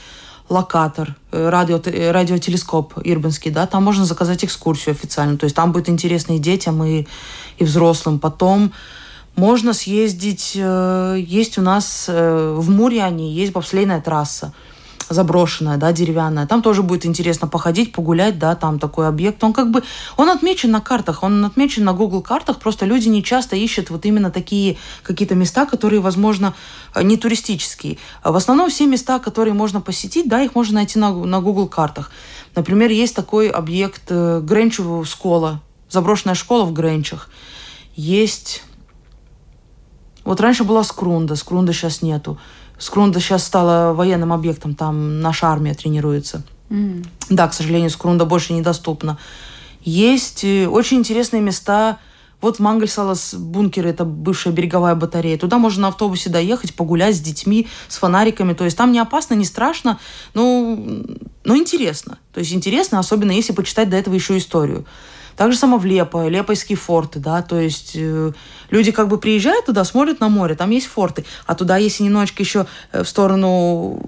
локатор, 0.50 1.16
э, 1.32 1.50
радио, 1.50 1.80
э, 1.84 2.12
радиотелескоп 2.12 2.94
Ирбинский, 3.04 3.52
да, 3.52 3.68
там 3.68 3.84
можно 3.84 4.06
заказать 4.06 4.46
экскурсию 4.46 4.94
официально, 4.94 5.38
то 5.38 5.44
есть 5.44 5.56
там 5.56 5.72
будет 5.72 5.90
интересно 5.90 6.34
и 6.34 6.40
детям, 6.40 6.84
и, 6.84 7.06
и 7.58 7.64
взрослым. 7.64 8.20
Потом 8.20 8.72
можно 9.36 9.74
съездить, 9.74 10.54
э, 10.56 11.18
есть 11.20 11.58
у 11.58 11.62
нас 11.62 12.06
в 12.08 12.70
Мурьяне, 12.70 13.32
есть 13.32 13.52
бобслейная 13.52 14.02
трасса, 14.02 14.54
заброшенная, 15.10 15.78
да, 15.78 15.92
деревянная. 15.92 16.48
Там 16.48 16.62
тоже 16.62 16.84
будет 16.84 17.06
интересно 17.06 17.48
походить, 17.48 17.92
погулять, 17.92 18.40
да, 18.40 18.56
там 18.56 18.80
такой 18.80 19.08
объект. 19.08 19.44
Он 19.44 19.54
как 19.54 19.72
бы, 19.72 19.84
он 20.18 20.30
отмечен 20.30 20.72
на 20.72 20.82
картах, 20.82 21.24
он 21.24 21.46
отмечен 21.46 21.84
на 21.84 21.94
Google 21.94 22.22
картах, 22.22 22.60
просто 22.60 22.86
люди 22.86 23.08
не 23.08 23.24
часто 23.24 23.56
ищут 23.56 23.90
вот 23.90 24.06
именно 24.06 24.32
такие 24.32 24.78
какие-то 25.04 25.36
места, 25.36 25.66
которые, 25.66 26.02
возможно, 26.02 26.54
не 27.02 27.18
туристические. 27.18 27.98
В 28.24 28.36
основном 28.36 28.70
все 28.70 28.86
места, 28.86 29.20
которые 29.20 29.54
можно 29.54 29.82
посетить, 29.82 30.28
да, 30.28 30.42
их 30.42 30.56
можно 30.56 30.76
найти 30.76 31.00
на, 31.00 31.12
на 31.14 31.42
Google 31.42 31.68
картах. 31.68 32.12
Например, 32.56 32.90
есть 32.90 33.16
такой 33.16 33.50
объект 33.50 34.04
э, 34.10 34.42
Гренчево 34.42 35.06
школа, 35.06 35.62
заброшенная 35.90 36.36
школа 36.36 36.66
в 36.66 36.74
Гренчах. 36.74 37.30
Есть... 37.96 38.64
Вот 40.24 40.42
раньше 40.42 40.66
была 40.66 40.84
Скрунда, 40.84 41.36
Скрунда 41.36 41.72
сейчас 41.72 42.02
нету. 42.02 42.38
Скрунда 42.78 43.20
сейчас 43.20 43.44
стала 43.44 43.94
военным 43.94 44.32
объектом, 44.34 44.76
там 44.76 45.22
наша 45.22 45.48
армия 45.48 45.74
тренируется. 45.74 46.44
Mm. 46.70 47.06
Да, 47.30 47.48
к 47.48 47.54
сожалению, 47.54 47.90
Скрунда 47.90 48.26
больше 48.26 48.54
недоступна. 48.54 49.18
Есть 49.82 50.44
э, 50.44 50.68
очень 50.68 50.98
интересные 50.98 51.42
места. 51.42 51.98
Вот 52.40 52.60
Мангельсалас 52.60 53.34
бункер, 53.34 53.88
это 53.88 54.06
бывшая 54.06 54.52
береговая 54.52 54.94
батарея. 54.94 55.40
Туда 55.40 55.58
можно 55.58 55.84
на 55.84 55.88
автобусе 55.88 56.30
доехать, 56.30 56.76
погулять 56.76 57.16
с 57.16 57.20
детьми, 57.20 57.68
с 57.88 57.98
фонариками. 57.98 58.54
То 58.54 58.66
есть 58.66 58.78
там 58.78 58.92
не 58.92 59.00
опасно, 59.00 59.34
не 59.34 59.46
страшно, 59.46 59.98
но, 60.36 60.78
но 61.44 61.56
интересно. 61.56 62.20
То 62.34 62.40
есть 62.40 62.54
интересно, 62.54 63.00
особенно 63.00 63.32
если 63.32 63.54
почитать 63.54 63.90
до 63.90 63.98
этого 63.98 64.14
еще 64.14 64.38
историю. 64.38 64.86
Так 65.38 65.52
же 65.52 65.58
само 65.58 65.78
в 65.78 65.86
Лепо, 65.86 66.28
Лепойские 66.28 66.78
форты, 66.78 67.20
да, 67.20 67.42
то 67.42 67.60
есть 67.60 67.92
э, 67.96 68.32
люди 68.72 68.92
как 68.92 69.08
бы 69.08 69.20
приезжают 69.20 69.66
туда, 69.66 69.84
смотрят 69.84 70.20
на 70.20 70.30
море, 70.30 70.56
там 70.56 70.72
есть 70.72 70.88
форты, 70.88 71.26
а 71.46 71.56
туда, 71.56 71.78
если 71.78 72.04
немножечко 72.04 72.42
еще 72.44 72.66
э, 72.92 73.04
в 73.04 73.08
сторону 73.08 74.02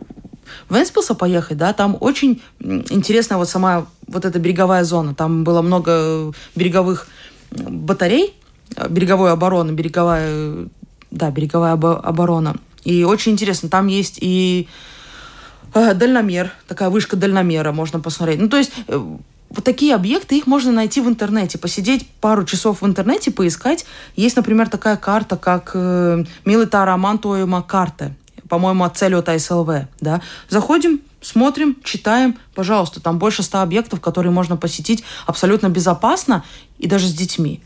Венспилса 0.70 1.14
поехать, 1.14 1.58
да, 1.58 1.72
там 1.74 1.96
очень 2.00 2.42
интересная 2.60 3.38
вот 3.38 3.48
сама 3.48 3.86
вот 4.08 4.26
эта 4.26 4.40
береговая 4.40 4.84
зона, 4.84 5.14
там 5.14 5.44
было 5.44 5.62
много 5.62 6.34
береговых 6.56 7.08
батарей, 7.52 8.34
э, 8.76 8.90
береговой 8.90 9.32
обороны, 9.32 9.72
береговая, 9.72 10.68
да, 11.12 11.30
береговая 11.30 11.74
оборона. 11.74 12.56
И 12.84 13.04
очень 13.04 13.34
интересно, 13.34 13.70
там 13.70 13.88
есть 13.88 14.18
и 14.20 14.68
Э, 15.74 15.94
дальномер, 15.94 16.52
такая 16.68 16.90
вышка 16.90 17.16
дальномера 17.16 17.72
можно 17.72 18.00
посмотреть. 18.00 18.40
Ну, 18.40 18.50
то 18.50 18.58
есть 18.58 18.72
э, 18.88 19.00
вот 19.50 19.64
такие 19.64 19.96
объекты, 19.96 20.38
их 20.38 20.48
можно 20.48 20.72
найти 20.72 21.02
в 21.02 21.08
интернете, 21.08 21.58
посидеть 21.58 22.08
пару 22.22 22.46
часов 22.46 22.82
в 22.82 22.86
интернете, 22.86 23.32
поискать. 23.32 23.86
Есть, 24.16 24.36
например, 24.36 24.70
такая 24.70 24.96
карта, 24.96 25.38
как 25.38 25.72
э, 25.74 26.24
Милитара 26.46 26.96
Мантуема 26.98 27.64
карта, 27.64 28.14
по-моему, 28.48 28.84
от 28.84 28.98
Целиота 28.98 29.38
СЛВ, 29.38 29.70
да. 30.00 30.22
Заходим, 30.50 31.02
смотрим, 31.22 31.78
читаем, 31.84 32.38
пожалуйста, 32.54 33.02
там 33.02 33.18
больше 33.18 33.42
ста 33.42 33.64
объектов, 33.64 34.02
которые 34.02 34.32
можно 34.32 34.56
посетить 34.56 35.04
абсолютно 35.26 35.70
безопасно 35.70 36.44
и 36.78 36.88
даже 36.88 37.08
с 37.08 37.14
детьми. 37.14 37.62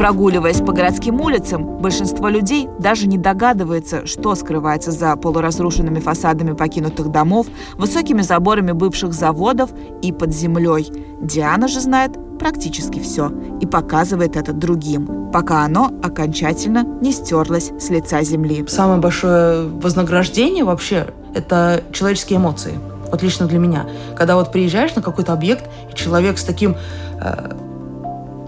Прогуливаясь 0.00 0.62
по 0.62 0.72
городским 0.72 1.20
улицам, 1.20 1.76
большинство 1.76 2.30
людей 2.30 2.70
даже 2.78 3.06
не 3.06 3.18
догадывается, 3.18 4.06
что 4.06 4.34
скрывается 4.34 4.92
за 4.92 5.14
полуразрушенными 5.14 6.00
фасадами 6.00 6.52
покинутых 6.52 7.10
домов, 7.10 7.48
высокими 7.74 8.22
заборами 8.22 8.72
бывших 8.72 9.12
заводов 9.12 9.68
и 10.00 10.10
под 10.10 10.32
землей. 10.32 10.90
Диана 11.20 11.68
же 11.68 11.80
знает 11.80 12.12
практически 12.38 12.98
все 12.98 13.30
и 13.60 13.66
показывает 13.66 14.38
это 14.38 14.54
другим, 14.54 15.30
пока 15.30 15.66
оно 15.66 15.92
окончательно 16.02 16.82
не 17.02 17.12
стерлось 17.12 17.70
с 17.78 17.90
лица 17.90 18.22
земли. 18.22 18.64
Самое 18.68 19.00
большое 19.00 19.68
вознаграждение 19.68 20.64
вообще– 20.64 21.08
это 21.34 21.84
человеческие 21.92 22.38
эмоции. 22.38 22.80
Вот 23.10 23.22
лично 23.22 23.46
для 23.46 23.58
меня. 23.58 23.84
Когда 24.16 24.36
вот 24.36 24.50
приезжаешь 24.50 24.94
на 24.94 25.02
какой-то 25.02 25.34
объект, 25.34 25.68
и 25.92 25.94
человек 25.94 26.38
с 26.38 26.44
таким, 26.44 26.74
э, 27.20 27.52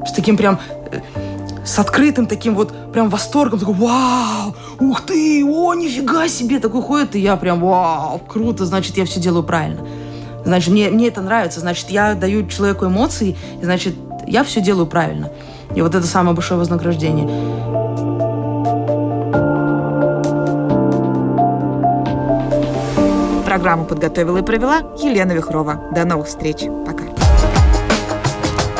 с 0.06 0.12
таким 0.12 0.38
прям 0.38 0.58
э, 0.90 1.00
с 1.64 1.78
открытым 1.78 2.26
таким 2.26 2.54
вот 2.54 2.92
прям 2.92 3.08
восторгом, 3.08 3.58
такой, 3.58 3.74
вау, 3.74 4.54
ух 4.80 5.02
ты, 5.02 5.44
о, 5.44 5.74
нифига 5.74 6.28
себе, 6.28 6.58
такой 6.58 6.82
ходит, 6.82 7.14
и 7.14 7.20
я 7.20 7.36
прям, 7.36 7.60
вау, 7.60 8.18
круто, 8.18 8.66
значит, 8.66 8.96
я 8.96 9.04
все 9.04 9.20
делаю 9.20 9.44
правильно. 9.44 9.86
Значит, 10.44 10.70
мне, 10.70 10.90
мне 10.90 11.08
это 11.08 11.20
нравится, 11.20 11.60
значит, 11.60 11.90
я 11.90 12.14
даю 12.14 12.46
человеку 12.48 12.86
эмоции, 12.86 13.36
и 13.60 13.64
значит, 13.64 13.94
я 14.26 14.44
все 14.44 14.60
делаю 14.60 14.86
правильно. 14.86 15.30
И 15.74 15.82
вот 15.82 15.94
это 15.94 16.06
самое 16.06 16.34
большое 16.34 16.58
вознаграждение. 16.58 17.28
Программу 23.46 23.84
подготовила 23.84 24.38
и 24.38 24.42
провела 24.42 24.78
Елена 25.02 25.32
Вихрова. 25.32 25.80
До 25.94 26.04
новых 26.04 26.26
встреч. 26.26 26.64
Пока. 26.86 27.11